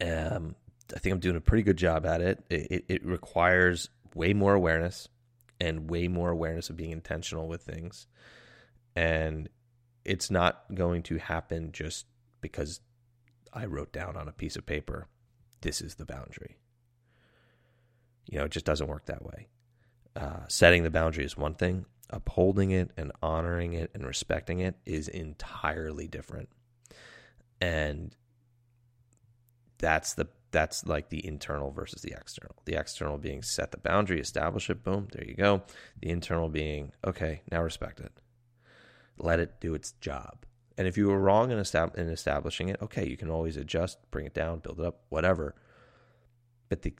Um 0.00 0.54
I 0.94 0.98
think 0.98 1.12
I'm 1.12 1.20
doing 1.20 1.36
a 1.36 1.40
pretty 1.40 1.62
good 1.62 1.76
job 1.76 2.04
at 2.04 2.20
it. 2.20 2.44
It, 2.50 2.70
it, 2.70 2.84
it 2.88 3.06
requires 3.06 3.90
way 4.14 4.32
more 4.32 4.54
awareness 4.54 5.08
and 5.60 5.88
way 5.88 6.08
more 6.08 6.30
awareness 6.30 6.70
of 6.70 6.76
being 6.76 6.90
intentional 6.90 7.46
with 7.46 7.62
things. 7.62 8.06
And 8.96 9.48
it's 10.04 10.30
not 10.30 10.64
going 10.74 11.02
to 11.04 11.18
happen 11.18 11.70
just 11.72 12.06
because 12.40 12.80
I 13.52 13.66
wrote 13.66 13.92
down 13.92 14.16
on 14.16 14.28
a 14.28 14.32
piece 14.32 14.56
of 14.56 14.66
paper, 14.66 15.06
this 15.60 15.80
is 15.80 15.96
the 15.96 16.06
boundary. 16.06 16.56
You 18.26 18.38
know, 18.38 18.44
it 18.44 18.50
just 18.50 18.66
doesn't 18.66 18.86
work 18.86 19.06
that 19.06 19.24
way. 19.24 19.48
Uh, 20.16 20.46
setting 20.48 20.82
the 20.82 20.90
boundary 20.90 21.24
is 21.24 21.36
one 21.36 21.54
thing, 21.54 21.84
upholding 22.12 22.70
it 22.70 22.90
and 22.96 23.12
honoring 23.22 23.72
it 23.72 23.90
and 23.94 24.06
respecting 24.06 24.60
it 24.60 24.76
is 24.86 25.08
entirely 25.08 26.08
different. 26.08 26.48
And 27.60 28.14
that's 29.78 30.14
the 30.14 30.28
that's 30.50 30.84
like 30.86 31.10
the 31.10 31.24
internal 31.24 31.70
versus 31.70 32.02
the 32.02 32.12
external. 32.12 32.56
The 32.64 32.74
external 32.74 33.18
being 33.18 33.42
set 33.42 33.70
the 33.70 33.78
boundary, 33.78 34.20
establish 34.20 34.68
it, 34.68 34.82
boom, 34.82 35.08
there 35.12 35.24
you 35.24 35.34
go. 35.34 35.62
The 36.00 36.10
internal 36.10 36.48
being, 36.48 36.92
okay, 37.06 37.42
now 37.52 37.62
respect 37.62 38.00
it. 38.00 38.12
Let 39.16 39.38
it 39.38 39.60
do 39.60 39.74
its 39.74 39.92
job. 40.00 40.44
And 40.76 40.88
if 40.88 40.96
you 40.96 41.08
were 41.08 41.20
wrong 41.20 41.50
in, 41.50 41.58
estab- 41.58 41.94
in 41.94 42.08
establishing 42.08 42.68
it, 42.68 42.82
okay, 42.82 43.06
you 43.06 43.16
can 43.16 43.30
always 43.30 43.56
adjust, 43.56 43.98
bring 44.10 44.26
it 44.26 44.34
down, 44.34 44.58
build 44.58 44.80
it 44.80 44.86
up, 44.86 45.02
whatever. 45.08 45.54
But 46.68 46.82
the 46.82 46.94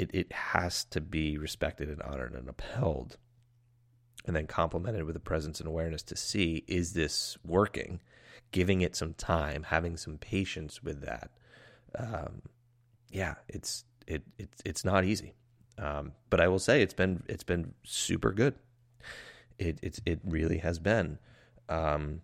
it, 0.00 0.10
it 0.14 0.32
has 0.32 0.84
to 0.86 1.00
be 1.00 1.36
respected 1.38 1.88
and 1.88 2.02
honored 2.02 2.34
and 2.34 2.48
upheld. 2.48 3.16
And 4.26 4.36
then 4.36 4.46
complemented 4.46 5.04
with 5.04 5.14
the 5.14 5.20
presence 5.20 5.60
and 5.60 5.68
awareness 5.68 6.02
to 6.04 6.16
see 6.16 6.62
is 6.66 6.92
this 6.92 7.38
working? 7.44 8.00
Giving 8.52 8.80
it 8.80 8.96
some 8.96 9.14
time, 9.14 9.64
having 9.64 9.96
some 9.96 10.18
patience 10.18 10.82
with 10.82 11.00
that 11.02 11.30
um, 11.98 12.42
yeah, 13.10 13.34
it's 13.48 13.84
it, 14.06 14.22
it's 14.38 14.62
it's 14.64 14.84
not 14.84 15.04
easy. 15.04 15.34
Um, 15.78 16.12
but 16.28 16.40
I 16.40 16.48
will 16.48 16.58
say 16.58 16.82
it's 16.82 16.94
been 16.94 17.22
it's 17.28 17.44
been 17.44 17.74
super 17.84 18.32
good. 18.32 18.54
It 19.58 19.78
it's 19.82 20.00
it 20.06 20.20
really 20.24 20.58
has 20.58 20.78
been. 20.78 21.18
Um, 21.68 22.22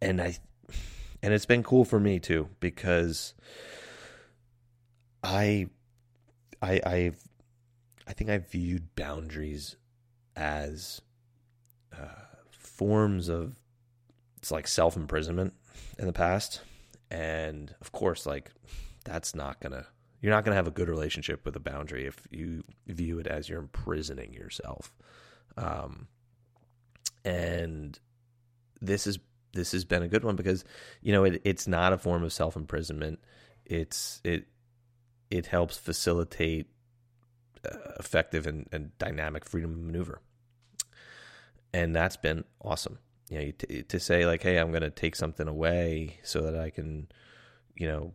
and 0.00 0.20
I 0.20 0.36
and 1.22 1.32
it's 1.32 1.46
been 1.46 1.62
cool 1.62 1.84
for 1.84 2.00
me 2.00 2.18
too 2.18 2.48
because 2.60 3.34
I 5.22 5.68
I 6.60 6.80
I've 6.84 7.23
I 8.06 8.12
think 8.12 8.30
I 8.30 8.38
viewed 8.38 8.94
boundaries 8.96 9.76
as 10.36 11.00
uh, 11.92 12.06
forms 12.50 13.28
of 13.28 13.56
it's 14.38 14.50
like 14.50 14.68
self 14.68 14.96
imprisonment 14.96 15.54
in 15.98 16.06
the 16.06 16.12
past. 16.12 16.60
And 17.10 17.74
of 17.80 17.92
course, 17.92 18.26
like 18.26 18.50
that's 19.04 19.34
not 19.34 19.60
gonna 19.60 19.86
you're 20.20 20.32
not 20.32 20.44
gonna 20.44 20.56
have 20.56 20.66
a 20.66 20.72
good 20.72 20.88
relationship 20.88 21.44
with 21.44 21.56
a 21.56 21.60
boundary 21.60 22.06
if 22.06 22.20
you 22.30 22.64
view 22.86 23.18
it 23.18 23.26
as 23.26 23.48
you're 23.48 23.60
imprisoning 23.60 24.34
yourself. 24.34 24.94
Um, 25.56 26.08
and 27.24 27.98
this 28.80 29.06
is 29.06 29.18
this 29.54 29.72
has 29.72 29.84
been 29.84 30.02
a 30.02 30.08
good 30.08 30.24
one 30.24 30.36
because 30.36 30.64
you 31.00 31.12
know 31.12 31.24
it, 31.24 31.40
it's 31.44 31.66
not 31.66 31.92
a 31.92 31.98
form 31.98 32.22
of 32.24 32.32
self 32.32 32.56
imprisonment. 32.56 33.20
It's 33.64 34.20
it 34.24 34.46
it 35.30 35.46
helps 35.46 35.76
facilitate 35.76 36.66
effective 37.98 38.46
and, 38.46 38.68
and 38.72 38.96
dynamic 38.98 39.44
freedom 39.44 39.72
of 39.72 39.78
maneuver, 39.78 40.20
and 41.72 41.94
that's 41.94 42.16
been 42.16 42.44
awesome. 42.60 42.98
You 43.30 43.38
know 43.38 43.50
to, 43.52 43.82
to 43.84 44.00
say 44.00 44.26
like 44.26 44.42
hey 44.42 44.58
i'm 44.58 44.70
going 44.70 44.82
to 44.82 44.90
take 44.90 45.16
something 45.16 45.48
away 45.48 46.18
so 46.22 46.42
that 46.42 46.54
i 46.54 46.68
can 46.68 47.08
you 47.74 47.88
know 47.88 48.12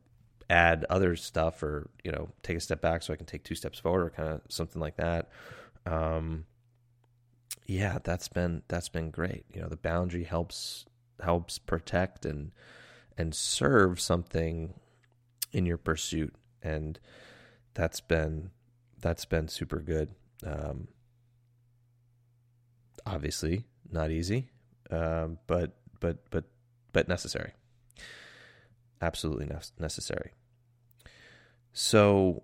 add 0.52 0.86
other 0.88 1.16
stuff 1.16 1.64
or 1.64 1.90
you 2.04 2.12
know 2.12 2.30
take 2.44 2.58
a 2.58 2.60
step 2.60 2.80
back 2.80 3.02
so 3.02 3.12
i 3.12 3.16
can 3.16 3.26
take 3.26 3.44
two 3.44 3.56
steps 3.56 3.80
forward 3.80 4.06
or 4.06 4.10
kind 4.12 4.30
of 4.30 4.42
something 4.50 4.80
like 4.80 4.98
that 4.98 5.30
um 5.88 6.46
yeah 7.70 8.00
that's 8.04 8.28
been 8.28 8.64
that's 8.68 8.90
been 8.90 9.12
great. 9.12 9.46
You 9.54 9.62
know 9.62 9.70
the 9.70 9.78
boundary 9.78 10.24
helps 10.24 10.86
helps 11.22 11.60
protect 11.60 12.26
and 12.26 12.52
and 13.18 13.36
serve 13.36 14.00
something 14.00 14.74
in 15.52 15.66
your 15.66 15.78
pursuit. 15.78 16.34
And 16.62 17.00
that's 17.76 18.02
been 18.02 18.52
that's 19.02 19.26
been 19.26 19.48
super 19.48 19.80
good 19.80 20.10
um 20.46 20.88
obviously 23.06 23.66
not 23.92 24.12
easy 24.12 24.50
um, 24.92 25.38
but 25.48 25.78
but 26.00 26.30
but 26.30 26.46
but 26.92 27.08
necessary. 27.08 27.54
Absolutely 29.02 29.50
necessary. 29.80 30.32
So 31.72 32.44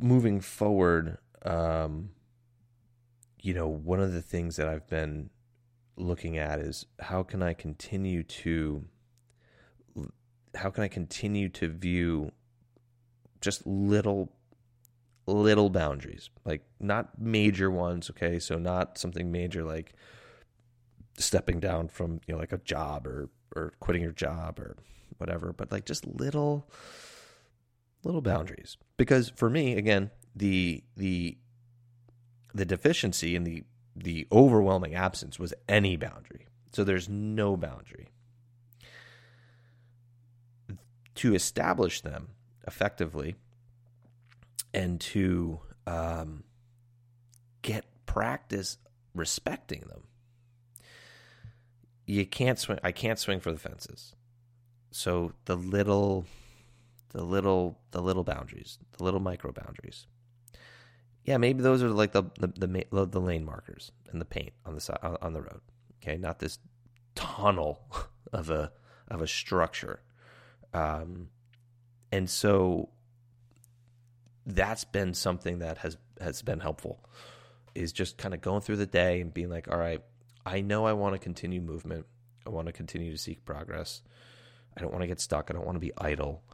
moving 0.00 0.40
forward, 0.40 1.18
um, 1.44 2.10
you 3.42 3.52
know, 3.52 3.68
one 3.68 4.00
of 4.00 4.12
the 4.12 4.22
things 4.22 4.56
that 4.56 4.68
I've 4.68 4.88
been 4.88 5.30
looking 5.96 6.38
at 6.38 6.60
is 6.60 6.86
how 7.00 7.22
can 7.22 7.42
I 7.42 7.52
continue 7.52 8.22
to 8.22 8.84
how 10.54 10.70
can 10.70 10.84
I 10.84 10.88
continue 10.88 11.50
to 11.50 11.68
view 11.68 12.32
just 13.42 13.66
little 13.66 14.32
little 15.26 15.70
boundaries, 15.70 16.30
like 16.44 16.62
not 16.80 17.20
major 17.20 17.70
ones, 17.70 18.10
okay? 18.10 18.38
So 18.38 18.58
not 18.58 18.98
something 18.98 19.30
major 19.30 19.64
like 19.64 19.94
stepping 21.18 21.60
down 21.60 21.88
from 21.88 22.20
you 22.26 22.34
know 22.34 22.38
like 22.38 22.52
a 22.52 22.58
job 22.58 23.06
or 23.06 23.28
or 23.54 23.72
quitting 23.80 24.02
your 24.02 24.12
job 24.12 24.58
or 24.58 24.76
whatever 25.18 25.52
but 25.52 25.72
like 25.72 25.86
just 25.86 26.06
little 26.06 26.68
little 28.04 28.20
boundaries. 28.20 28.76
Because 28.96 29.30
for 29.30 29.48
me 29.48 29.74
again 29.74 30.10
the 30.34 30.84
the 30.96 31.38
the 32.54 32.64
deficiency 32.64 33.34
and 33.36 33.46
the 33.46 33.64
the 33.94 34.26
overwhelming 34.30 34.94
absence 34.94 35.38
was 35.38 35.54
any 35.68 35.96
boundary. 35.96 36.46
So 36.72 36.84
there's 36.84 37.08
no 37.08 37.56
boundary. 37.56 38.08
To 41.16 41.34
establish 41.34 42.02
them 42.02 42.28
effectively 42.66 43.36
and 44.76 45.00
to 45.00 45.60
um, 45.88 46.44
get 47.62 47.84
practice 48.06 48.78
respecting 49.12 49.80
them 49.88 50.02
you 52.06 52.24
can't 52.24 52.58
swing. 52.58 52.78
I 52.82 52.92
can't 52.92 53.18
swing 53.18 53.40
for 53.40 53.52
the 53.52 53.58
fences. 53.58 54.14
So 54.92 55.32
the 55.44 55.56
little, 55.56 56.24
the 57.10 57.22
little, 57.22 57.78
the 57.90 58.00
little 58.00 58.24
boundaries, 58.24 58.78
the 58.96 59.04
little 59.04 59.20
micro 59.20 59.52
boundaries. 59.52 60.06
Yeah, 61.24 61.36
maybe 61.38 61.60
those 61.60 61.82
are 61.82 61.88
like 61.88 62.12
the 62.12 62.22
the 62.38 62.46
the, 62.46 63.06
the 63.06 63.20
lane 63.20 63.44
markers 63.44 63.90
and 64.12 64.20
the 64.20 64.24
paint 64.24 64.52
on 64.64 64.76
the 64.76 64.80
side 64.80 65.00
on 65.02 65.32
the 65.32 65.42
road. 65.42 65.60
Okay, 66.00 66.16
not 66.16 66.38
this 66.38 66.60
tunnel 67.16 67.80
of 68.32 68.48
a 68.48 68.70
of 69.08 69.20
a 69.20 69.26
structure. 69.26 70.02
Um, 70.72 71.30
and 72.12 72.30
so 72.30 72.90
that's 74.46 74.84
been 74.84 75.12
something 75.12 75.58
that 75.58 75.78
has 75.78 75.96
has 76.20 76.40
been 76.42 76.60
helpful 76.60 77.04
is 77.74 77.92
just 77.92 78.16
kind 78.16 78.32
of 78.32 78.40
going 78.40 78.62
through 78.62 78.76
the 78.76 78.86
day 78.86 79.20
and 79.20 79.34
being 79.34 79.50
like 79.50 79.68
all 79.68 79.76
right 79.76 80.02
I 80.46 80.60
know 80.60 80.86
I 80.86 80.92
want 80.92 81.14
to 81.14 81.18
continue 81.18 81.60
movement. 81.60 82.06
I 82.46 82.50
want 82.50 82.68
to 82.68 82.72
continue 82.72 83.10
to 83.10 83.18
seek 83.18 83.44
progress. 83.44 84.00
I 84.76 84.80
don't 84.80 84.92
want 84.92 85.02
to 85.02 85.08
get 85.08 85.20
stuck. 85.20 85.50
I 85.50 85.54
don't 85.54 85.66
want 85.66 85.74
to 85.74 85.80
be 85.80 85.92
idle. 85.98 86.44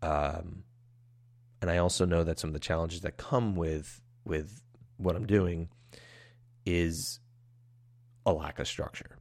Um, 0.00 0.64
and 1.60 1.70
I 1.70 1.76
also 1.76 2.06
know 2.06 2.24
that 2.24 2.38
some 2.38 2.48
of 2.48 2.54
the 2.54 2.60
challenges 2.60 3.02
that 3.02 3.18
come 3.18 3.54
with 3.54 4.00
with 4.24 4.62
what 4.96 5.16
I'm 5.16 5.26
doing 5.26 5.68
is 6.64 7.20
a 8.24 8.32
lack 8.32 8.58
of 8.58 8.66
structure. 8.66 9.18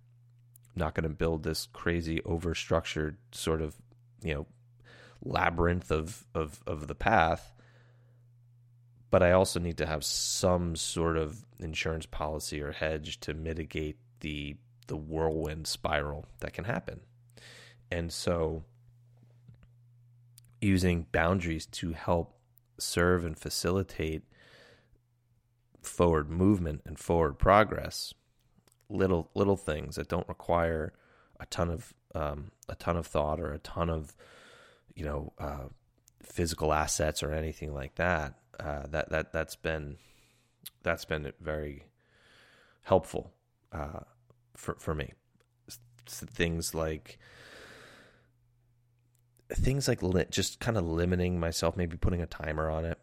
I'm 0.73 0.79
not 0.79 0.95
going 0.95 1.03
to 1.03 1.09
build 1.09 1.43
this 1.43 1.67
crazy 1.73 2.21
over 2.23 2.55
structured 2.55 3.17
sort 3.33 3.61
of, 3.61 3.75
you 4.23 4.33
know, 4.33 4.47
labyrinth 5.21 5.91
of, 5.91 6.25
of 6.33 6.61
of 6.65 6.87
the 6.87 6.95
path. 6.95 7.53
But 9.11 9.21
I 9.21 9.33
also 9.33 9.59
need 9.59 9.77
to 9.77 9.85
have 9.85 10.03
some 10.03 10.75
sort 10.75 11.17
of 11.17 11.45
insurance 11.59 12.05
policy 12.05 12.61
or 12.61 12.71
hedge 12.71 13.19
to 13.21 13.33
mitigate 13.33 13.97
the 14.21 14.55
the 14.87 14.97
whirlwind 14.97 15.67
spiral 15.67 16.25
that 16.39 16.53
can 16.53 16.65
happen. 16.65 16.99
And 17.91 18.11
so 18.11 18.63
using 20.59 21.07
boundaries 21.11 21.65
to 21.65 21.93
help 21.93 22.37
serve 22.77 23.25
and 23.25 23.37
facilitate 23.37 24.23
forward 25.81 26.29
movement 26.29 26.81
and 26.85 26.97
forward 26.97 27.37
progress 27.39 28.13
little 28.89 29.31
little 29.33 29.57
things 29.57 29.95
that 29.95 30.07
don't 30.07 30.27
require 30.27 30.93
a 31.39 31.45
ton 31.47 31.69
of 31.69 31.93
um, 32.13 32.51
a 32.69 32.75
ton 32.75 32.97
of 32.97 33.07
thought 33.07 33.39
or 33.39 33.53
a 33.53 33.59
ton 33.59 33.89
of 33.89 34.15
you 34.95 35.05
know 35.05 35.33
uh, 35.39 35.65
physical 36.21 36.73
assets 36.73 37.23
or 37.23 37.31
anything 37.31 37.73
like 37.73 37.95
that 37.95 38.35
uh, 38.59 38.83
that 38.89 39.09
that 39.09 39.31
that's 39.31 39.55
been 39.55 39.97
that's 40.83 41.05
been 41.05 41.31
very 41.39 41.85
helpful 42.83 43.31
uh, 43.71 44.01
for 44.55 44.75
for 44.79 44.93
me 44.93 45.13
things 46.07 46.75
like 46.75 47.19
things 49.53 49.87
like 49.87 50.01
li- 50.01 50.25
just 50.29 50.59
kind 50.59 50.77
of 50.77 50.85
limiting 50.85 51.39
myself, 51.39 51.75
maybe 51.75 51.97
putting 51.97 52.21
a 52.21 52.25
timer 52.25 52.69
on 52.69 52.85
it. 52.85 52.99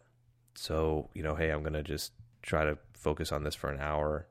So, 0.55 1.09
you 1.13 1.23
know, 1.23 1.35
hey, 1.35 1.49
I'm 1.49 1.61
to 1.73 1.83
just 1.83 2.11
try 2.41 2.65
to 2.65 2.77
focus 2.93 3.31
on 3.31 3.43
this 3.43 3.55
for 3.55 3.69
an 3.69 3.79
hour. 3.79 4.27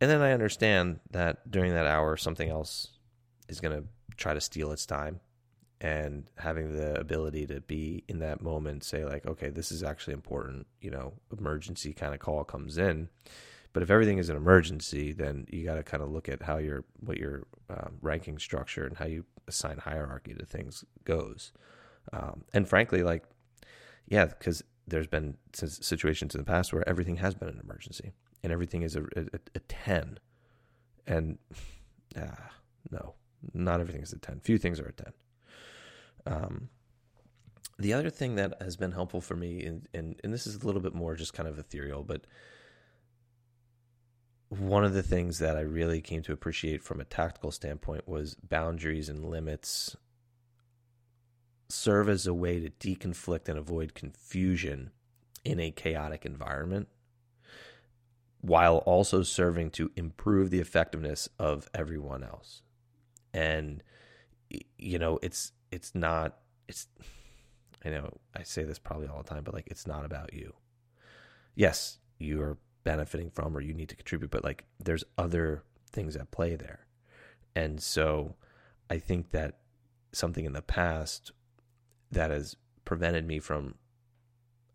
And 0.00 0.10
then 0.10 0.22
I 0.22 0.32
understand 0.32 1.00
that 1.10 1.50
during 1.50 1.72
that 1.74 1.86
hour, 1.86 2.16
something 2.16 2.48
else 2.48 2.88
is 3.48 3.60
to 3.76 3.84
try 4.16 4.34
to 4.34 4.40
steal 4.40 4.72
its 4.72 4.86
time. 4.86 5.20
And 5.80 6.30
having 6.36 6.76
the 6.76 6.98
ability 7.00 7.46
to 7.46 7.62
be 7.62 8.04
in 8.06 8.18
that 8.18 8.42
moment, 8.42 8.84
say, 8.84 9.04
like, 9.04 9.24
okay, 9.24 9.48
this 9.48 9.72
is 9.72 9.82
actually 9.82 10.12
important, 10.12 10.66
you 10.82 10.90
know, 10.90 11.14
emergency 11.36 11.94
kind 11.94 12.12
of 12.12 12.20
call 12.20 12.44
comes 12.44 12.76
in. 12.76 13.08
But 13.72 13.82
if 13.82 13.90
everything 13.90 14.18
is 14.18 14.28
an 14.28 14.36
emergency, 14.36 15.12
then 15.12 15.46
you 15.48 15.64
got 15.64 15.76
to 15.76 15.82
kind 15.82 16.02
of 16.02 16.10
look 16.10 16.28
at 16.28 16.42
how 16.42 16.58
your 16.58 16.84
what 16.98 17.16
your 17.16 17.46
um, 17.70 17.96
ranking 18.02 18.38
structure 18.38 18.84
and 18.84 18.96
how 18.96 19.06
you 19.06 19.24
assign 19.48 19.78
hierarchy 19.78 20.34
to 20.34 20.44
things 20.44 20.84
goes. 21.04 21.52
Um, 22.12 22.44
and 22.52 22.68
frankly, 22.68 23.02
like, 23.02 23.24
yeah, 24.06 24.26
because 24.26 24.62
there's 24.86 25.06
been 25.06 25.36
situations 25.52 26.34
in 26.34 26.40
the 26.40 26.44
past 26.44 26.72
where 26.72 26.86
everything 26.88 27.16
has 27.16 27.34
been 27.34 27.48
an 27.48 27.60
emergency 27.62 28.12
and 28.42 28.52
everything 28.52 28.82
is 28.82 28.96
a, 28.96 29.02
a, 29.16 29.38
a 29.54 29.60
10. 29.68 30.18
And 31.06 31.38
ah, 32.18 32.50
no, 32.90 33.14
not 33.54 33.80
everything 33.80 34.02
is 34.02 34.12
a 34.12 34.18
10. 34.18 34.40
Few 34.40 34.58
things 34.58 34.80
are 34.80 34.86
a 34.86 34.92
10. 34.92 35.12
Um, 36.26 36.68
the 37.78 37.94
other 37.94 38.10
thing 38.10 38.36
that 38.36 38.60
has 38.60 38.76
been 38.76 38.92
helpful 38.92 39.20
for 39.20 39.36
me, 39.36 39.64
and, 39.64 39.88
and, 39.94 40.20
and 40.22 40.32
this 40.32 40.46
is 40.46 40.56
a 40.56 40.66
little 40.66 40.82
bit 40.82 40.94
more 40.94 41.14
just 41.14 41.32
kind 41.32 41.48
of 41.48 41.58
ethereal, 41.58 42.02
but 42.02 42.26
one 44.50 44.84
of 44.84 44.92
the 44.92 45.02
things 45.02 45.38
that 45.38 45.56
I 45.56 45.60
really 45.60 46.00
came 46.00 46.22
to 46.22 46.32
appreciate 46.32 46.82
from 46.82 47.00
a 47.00 47.04
tactical 47.04 47.52
standpoint 47.52 48.08
was 48.08 48.34
boundaries 48.34 49.08
and 49.08 49.24
limits 49.24 49.96
serve 51.68 52.08
as 52.08 52.26
a 52.26 52.34
way 52.34 52.60
to 52.60 52.68
deconflict 52.68 53.48
and 53.48 53.56
avoid 53.56 53.94
confusion 53.94 54.90
in 55.44 55.60
a 55.60 55.70
chaotic 55.70 56.26
environment 56.26 56.88
while 58.40 58.78
also 58.78 59.22
serving 59.22 59.70
to 59.70 59.90
improve 59.96 60.50
the 60.50 60.60
effectiveness 60.60 61.28
of 61.38 61.68
everyone 61.72 62.24
else. 62.24 62.62
And 63.32 63.82
you 64.78 64.98
know, 64.98 65.18
it's 65.22 65.52
it's 65.70 65.94
not 65.94 66.38
it's 66.68 66.88
I 67.84 67.90
know 67.90 68.18
I 68.34 68.42
say 68.42 68.64
this 68.64 68.78
probably 68.78 69.08
all 69.08 69.22
the 69.22 69.28
time, 69.28 69.44
but 69.44 69.54
like 69.54 69.68
it's 69.68 69.86
not 69.86 70.04
about 70.04 70.32
you. 70.32 70.54
Yes, 71.54 71.98
you 72.18 72.40
are 72.42 72.58
benefiting 72.84 73.30
from 73.30 73.56
or 73.56 73.60
you 73.60 73.74
need 73.74 73.88
to 73.88 73.96
contribute, 73.96 74.30
but 74.30 74.44
like 74.44 74.64
there's 74.78 75.04
other 75.16 75.64
things 75.90 76.16
at 76.16 76.30
play 76.30 76.56
there. 76.56 76.86
And 77.54 77.82
so 77.82 78.36
I 78.88 78.98
think 78.98 79.30
that 79.30 79.58
something 80.12 80.44
in 80.44 80.52
the 80.52 80.62
past 80.62 81.32
that 82.10 82.30
has 82.30 82.56
prevented 82.84 83.26
me 83.26 83.38
from 83.38 83.76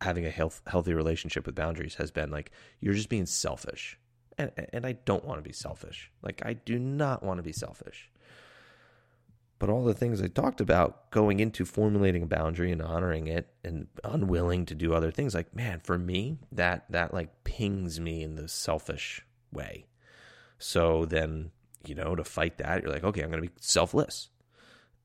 having 0.01 0.25
a 0.25 0.29
health, 0.29 0.61
healthy 0.67 0.93
relationship 0.93 1.45
with 1.45 1.55
boundaries 1.55 1.95
has 1.95 2.11
been 2.11 2.31
like 2.31 2.51
you're 2.79 2.93
just 2.93 3.09
being 3.09 3.25
selfish. 3.25 3.97
And 4.37 4.51
and 4.73 4.85
I 4.85 4.93
don't 4.93 5.25
want 5.25 5.39
to 5.39 5.47
be 5.47 5.53
selfish. 5.53 6.11
Like 6.21 6.41
I 6.45 6.53
do 6.53 6.77
not 6.77 7.23
want 7.23 7.37
to 7.37 7.43
be 7.43 7.53
selfish. 7.53 8.09
But 9.57 9.69
all 9.69 9.85
the 9.85 9.93
things 9.93 10.21
I 10.21 10.27
talked 10.27 10.59
about 10.59 11.11
going 11.11 11.39
into 11.39 11.63
formulating 11.63 12.23
a 12.23 12.27
boundary 12.27 12.71
and 12.71 12.81
honoring 12.81 13.27
it 13.27 13.47
and 13.63 13.87
unwilling 14.03 14.65
to 14.65 14.75
do 14.75 14.93
other 14.93 15.11
things, 15.11 15.33
like, 15.33 15.55
man, 15.55 15.79
for 15.79 15.97
me, 15.97 16.39
that 16.51 16.85
that 16.89 17.13
like 17.13 17.43
pings 17.43 17.99
me 17.99 18.21
in 18.21 18.35
the 18.35 18.47
selfish 18.47 19.21
way. 19.51 19.85
So 20.59 21.05
then, 21.05 21.51
you 21.85 21.95
know, 21.95 22.15
to 22.15 22.23
fight 22.23 22.57
that, 22.57 22.83
you're 22.83 22.91
like, 22.91 23.05
okay, 23.05 23.21
I'm 23.21 23.29
gonna 23.29 23.43
be 23.43 23.49
selfless. 23.59 24.29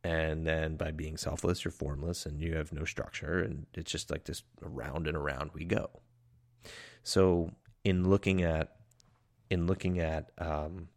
And 0.03 0.47
then 0.47 0.77
by 0.77 0.91
being 0.93 1.17
selfless, 1.17 1.65
you're 1.65 1.73
formless 1.73 2.25
and 2.25 2.41
you 2.41 2.57
have 2.57 2.73
no 2.73 2.85
structure, 2.85 3.39
and 3.41 3.67
it's 3.75 3.93
just 3.93 4.11
like 4.11 4.25
this 4.25 4.43
around 4.63 5.07
and 5.07 5.17
around 5.17 5.51
we 5.53 5.65
go. 5.65 5.91
So 7.03 7.53
in 7.85 8.09
looking 8.09 8.43
at 8.43 8.77
in 9.51 9.67
looking 9.67 9.99
at 9.99 10.31
um, 10.39 10.89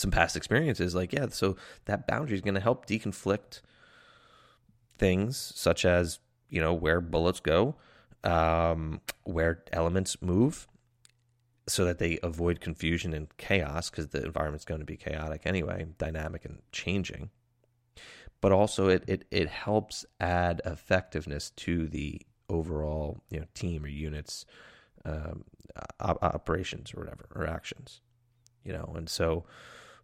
some 0.00 0.10
past 0.10 0.36
experiences, 0.36 0.94
like, 0.94 1.12
yeah, 1.12 1.26
so 1.30 1.56
that 1.84 2.06
boundary 2.06 2.34
is 2.34 2.42
going 2.42 2.54
to 2.54 2.60
help 2.60 2.86
deconflict 2.86 3.60
things 4.98 5.52
such 5.54 5.84
as, 5.84 6.18
you 6.48 6.60
know, 6.60 6.74
where 6.74 7.00
bullets 7.00 7.40
go, 7.40 7.76
um, 8.24 9.00
where 9.24 9.62
elements 9.72 10.20
move, 10.20 10.66
so 11.66 11.84
that 11.84 11.98
they 11.98 12.18
avoid 12.22 12.60
confusion 12.60 13.12
and 13.12 13.28
chaos 13.36 13.90
because 13.90 14.08
the 14.08 14.24
environment's 14.24 14.64
going 14.64 14.80
to 14.80 14.86
be 14.86 14.96
chaotic 14.96 15.42
anyway, 15.44 15.86
dynamic 15.98 16.44
and 16.44 16.58
changing. 16.72 17.30
But 18.40 18.52
also, 18.52 18.88
it, 18.88 19.04
it, 19.06 19.24
it 19.30 19.48
helps 19.48 20.04
add 20.18 20.62
effectiveness 20.64 21.50
to 21.50 21.86
the 21.86 22.22
overall 22.50 23.22
you 23.30 23.38
know 23.38 23.46
team 23.54 23.84
or 23.84 23.88
units 23.88 24.44
um, 25.04 25.44
operations 26.00 26.92
or 26.92 27.00
whatever 27.00 27.26
or 27.34 27.46
actions 27.46 28.00
you 28.64 28.72
know 28.72 28.92
and 28.96 29.08
so 29.08 29.44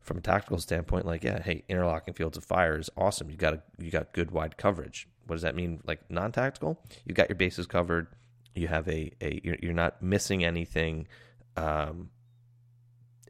from 0.07 0.19
a 0.19 0.21
tactical 0.21 0.59
standpoint, 0.59 1.05
like 1.05 1.25
yeah, 1.25 1.43
hey, 1.43 1.65
interlocking 1.69 2.15
fields 2.15 2.39
of 2.39 2.45
fire 2.45 2.79
is 2.79 2.89
awesome. 2.97 3.29
You 3.29 3.37
got 3.37 3.55
a, 3.55 3.63
you 3.79 3.91
got 3.91 4.13
good 4.13 4.31
wide 4.31 4.57
coverage. 4.57 5.09
What 5.27 5.35
does 5.35 5.43
that 5.43 5.57
mean? 5.57 5.81
Like 5.85 6.09
non-tactical, 6.09 6.81
you 7.05 7.13
got 7.13 7.29
your 7.29 7.37
bases 7.37 7.67
covered. 7.67 8.07
You 8.55 8.69
have 8.69 8.89
a, 8.89 9.13
a 9.21 9.41
you're, 9.43 9.57
you're 9.61 9.73
not 9.73 10.01
missing 10.01 10.45
anything, 10.45 11.09
um, 11.57 12.11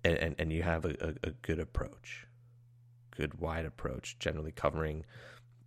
and, 0.05 0.19
and, 0.19 0.35
and 0.39 0.53
you 0.53 0.63
have 0.63 0.85
a, 0.85 0.91
a, 1.01 1.29
a 1.29 1.31
good 1.43 1.59
approach, 1.59 2.27
good 3.17 3.41
wide 3.41 3.65
approach, 3.65 4.19
generally 4.19 4.53
covering 4.53 5.05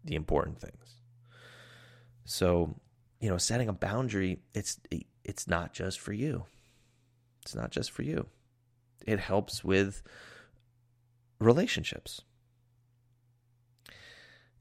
the 0.06 0.16
important 0.16 0.62
things. 0.62 0.96
So, 2.26 2.76
you 3.20 3.30
know, 3.30 3.38
setting 3.38 3.68
a 3.68 3.74
boundary, 3.74 4.40
it's 4.54 4.80
it's 5.26 5.48
not 5.48 5.74
just 5.74 6.00
for 6.00 6.14
you. 6.14 6.46
It's 7.42 7.56
not 7.56 7.72
just 7.72 7.90
for 7.90 8.04
you. 8.04 8.28
It 9.08 9.20
helps 9.20 9.64
with 9.64 10.04
relationships. 11.40 12.22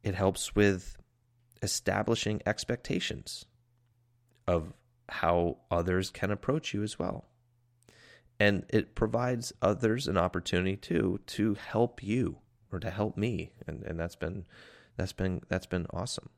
It 0.02 0.14
helps 0.14 0.54
with 0.54 0.96
establishing 1.62 2.40
expectations 2.46 3.44
of 4.46 4.72
how 5.08 5.58
others 5.70 6.10
can 6.10 6.30
approach 6.30 6.72
you 6.72 6.82
as 6.82 6.98
well. 6.98 7.26
And 8.40 8.64
it 8.68 8.94
provides 8.94 9.52
others 9.60 10.06
an 10.06 10.16
opportunity 10.16 10.76
too 10.76 11.20
to 11.26 11.54
help 11.54 12.02
you 12.02 12.38
or 12.70 12.78
to 12.78 12.90
help 12.90 13.16
me. 13.16 13.52
And 13.66 13.82
and 13.82 13.98
that's 13.98 14.14
been 14.14 14.46
that's 14.96 15.12
been 15.12 15.40
that's 15.48 15.66
been 15.66 15.86
awesome. 15.90 16.28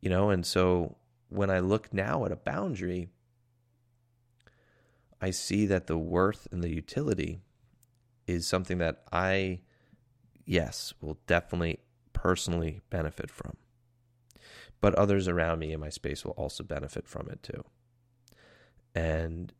You 0.00 0.10
know, 0.10 0.30
and 0.30 0.46
so 0.46 0.96
when 1.28 1.50
I 1.50 1.58
look 1.58 1.92
now 1.92 2.24
at 2.24 2.32
a 2.32 2.36
boundary, 2.36 3.08
I 5.20 5.30
see 5.30 5.66
that 5.66 5.86
the 5.86 5.98
worth 5.98 6.46
and 6.52 6.62
the 6.62 6.72
utility 6.74 7.40
is 8.26 8.46
something 8.46 8.78
that 8.78 9.02
I, 9.12 9.60
yes, 10.46 10.94
will 11.00 11.18
definitely 11.26 11.80
personally 12.12 12.80
benefit 12.90 13.30
from. 13.30 13.56
But 14.80 14.94
others 14.94 15.28
around 15.28 15.58
me 15.58 15.72
in 15.72 15.80
my 15.80 15.90
space 15.90 16.24
will 16.24 16.32
also 16.32 16.64
benefit 16.64 17.06
from 17.06 17.28
it 17.30 17.42
too. 17.42 17.64
And 18.94 19.52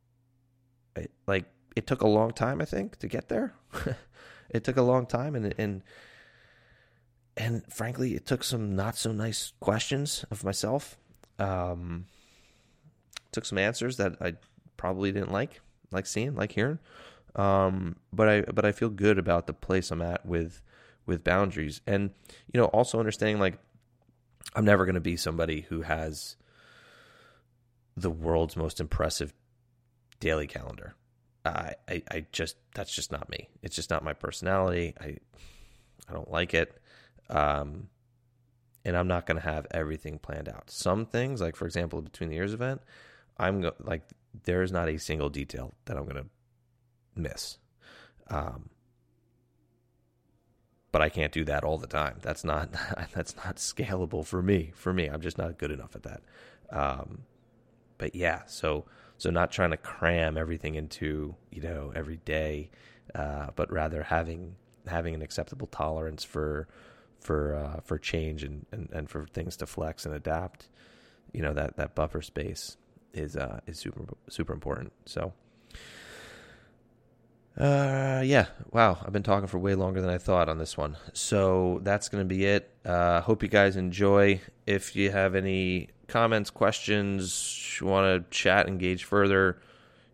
like 1.27 1.45
it 1.77 1.87
took 1.87 2.03
a 2.03 2.09
long 2.09 2.33
time, 2.33 2.61
I 2.61 2.65
think, 2.65 2.99
to 2.99 3.09
get 3.09 3.29
there. 3.29 3.55
it 4.51 4.65
took 4.65 4.77
a 4.77 4.83
long 4.83 5.07
time, 5.07 5.35
and 5.35 5.55
and 5.59 5.83
and 7.37 7.63
frankly, 7.73 8.15
it 8.15 8.27
took 8.27 8.43
some 8.45 8.75
not 8.75 8.97
so 8.97 9.13
nice 9.13 9.53
questions 9.61 10.25
of 10.31 10.45
myself 10.45 10.99
Um, 11.39 12.07
took 13.33 13.45
some 13.45 13.59
answers 13.59 13.97
that 13.97 14.17
I 14.21 14.35
probably 14.77 15.13
didn't 15.13 15.33
like, 15.33 15.61
like 15.91 16.07
seeing, 16.07 16.35
like 16.35 16.53
hearing. 16.53 16.79
Um, 17.37 17.97
but 18.13 18.29
I 18.29 18.41
but 18.43 18.65
I 18.65 18.73
feel 18.73 18.89
good 18.89 19.19
about 19.19 19.47
the 19.47 19.53
place 19.53 19.91
I'm 19.91 20.03
at 20.03 20.27
with 20.27 20.63
with 21.07 21.25
boundaries, 21.25 21.81
and 21.87 22.11
you 22.53 22.61
know, 22.61 22.67
also 22.67 22.99
understanding 22.99 23.39
like 23.39 23.59
I'm 24.55 24.65
never 24.65 24.85
going 24.85 24.95
to 24.95 25.01
be 25.01 25.17
somebody 25.17 25.63
who 25.63 25.83
has 25.83 26.37
the 27.97 28.11
world's 28.11 28.57
most 28.57 28.81
impressive 28.81 29.33
daily 30.19 30.47
calendar. 30.47 30.95
I, 31.45 31.75
I, 31.89 32.03
I 32.11 32.27
just 32.33 32.57
that's 32.75 32.95
just 32.95 33.13
not 33.13 33.29
me. 33.31 33.49
It's 33.63 33.77
just 33.77 33.91
not 33.91 34.05
my 34.05 34.13
personality. 34.13 34.95
I 35.01 35.17
I 36.09 36.13
don't 36.13 36.31
like 36.31 36.55
it. 36.55 36.77
Um, 37.29 37.89
and 38.85 38.97
I'm 38.97 39.09
not 39.09 39.27
going 39.27 39.37
to 39.37 39.43
have 39.43 39.67
everything 39.71 40.19
planned 40.19 40.49
out. 40.49 40.71
Some 40.71 41.07
things, 41.07 41.41
like 41.41 41.55
for 41.55 41.67
example, 41.67 42.01
between 42.03 42.29
the 42.31 42.37
years 42.37 42.55
event, 42.55 42.81
I'm 43.39 43.61
go- 43.61 43.75
like 43.81 44.03
there 44.45 44.63
is 44.63 44.73
not 44.73 44.89
a 44.89 44.99
single 44.99 45.29
detail 45.29 45.75
that 45.85 45.97
I'm 45.97 46.05
going 46.05 46.17
to 46.17 46.27
miss. 47.15 47.59
Um, 48.29 48.71
but 50.93 51.03
I 51.03 51.09
can't 51.09 51.33
do 51.33 51.45
that 51.45 51.65
all 51.65 51.79
the 51.79 51.87
time. 51.87 52.19
That's 52.23 52.45
not 52.45 52.73
that's 53.15 53.37
not 53.37 53.57
scalable 53.57 54.25
for 54.25 54.43
me. 54.43 54.73
For 54.75 54.93
me, 54.93 55.07
I'm 55.07 55.21
just 55.21 55.39
not 55.39 55.59
good 55.59 55.71
enough 55.71 55.95
at 55.95 56.03
that. 56.05 56.23
Um, 56.71 57.23
but 57.99 58.15
yeah, 58.15 58.43
so 58.47 58.87
so 59.19 59.31
not 59.31 59.53
trying 59.53 59.71
to 59.71 59.77
cram 59.77 60.37
everything 60.37 60.75
into 60.75 61.35
you 61.51 61.63
know 61.63 61.93
every 61.95 62.19
day, 62.19 62.71
uh, 63.15 63.49
but 63.55 63.71
rather 63.73 64.03
having 64.03 64.57
having 64.87 65.15
an 65.15 65.23
acceptable 65.23 65.67
tolerance 65.67 66.25
for 66.25 66.69
for 67.21 67.55
uh, 67.55 67.81
for 67.85 67.99
change 67.99 68.43
and, 68.43 68.67
and, 68.73 68.89
and 68.93 69.11
for 69.11 69.27
things 69.27 69.57
to 69.59 69.67
flex 69.67 70.07
and 70.07 70.15
adapt. 70.15 70.69
You 71.33 71.43
know 71.43 71.53
that 71.55 71.77
that 71.77 71.95
buffer 71.95 72.23
space 72.23 72.77
is 73.13 73.37
uh, 73.37 73.61
is 73.67 73.79
super 73.79 74.03
super 74.29 74.53
important. 74.53 74.93
So. 75.07 75.33
Uh, 77.59 78.23
yeah. 78.25 78.47
Wow. 78.71 78.99
I've 79.05 79.13
been 79.13 79.23
talking 79.23 79.47
for 79.49 79.59
way 79.59 79.75
longer 79.75 80.01
than 80.01 80.11
I 80.11 80.19
thought 80.19 80.49
on 80.49 80.59
this 80.59 80.77
one. 80.77 80.97
So 81.13 81.81
that's 81.83 82.09
going 82.09 82.23
to 82.27 82.29
be 82.29 82.45
it. 82.45 82.71
Uh, 82.85 83.21
hope 83.21 83.43
you 83.43 83.49
guys 83.49 83.77
enjoy. 83.77 84.41
If 84.67 84.97
you 84.97 85.11
have 85.11 85.35
any 85.35 85.91
comments, 86.09 86.51
questions, 86.51 87.79
want 87.83 88.25
to 88.25 88.31
chat, 88.31 88.69
engage 88.69 89.05
further, 89.05 89.61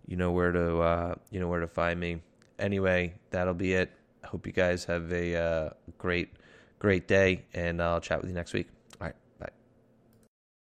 you 0.07 0.17
know 0.17 0.33
where 0.33 0.53
to, 0.53 0.79
uh, 0.79 1.15
you 1.31 1.41
know 1.41 1.49
where 1.49 1.61
to 1.61 1.67
find 1.67 1.99
me. 1.99 2.23
Anyway, 2.59 3.15
that'll 3.31 3.55
be 3.55 3.75
it. 3.75 3.91
I 4.23 4.29
hope 4.29 4.47
you 4.47 4.53
guys 4.53 4.85
have 4.85 5.13
a 5.13 5.37
uh, 5.37 5.71
great, 5.99 6.33
great 6.79 7.07
day, 7.07 7.45
and 7.55 7.83
I'll 7.83 8.01
chat 8.01 8.21
with 8.21 8.29
you 8.29 8.35
next 8.35 8.53
week. 8.53 8.76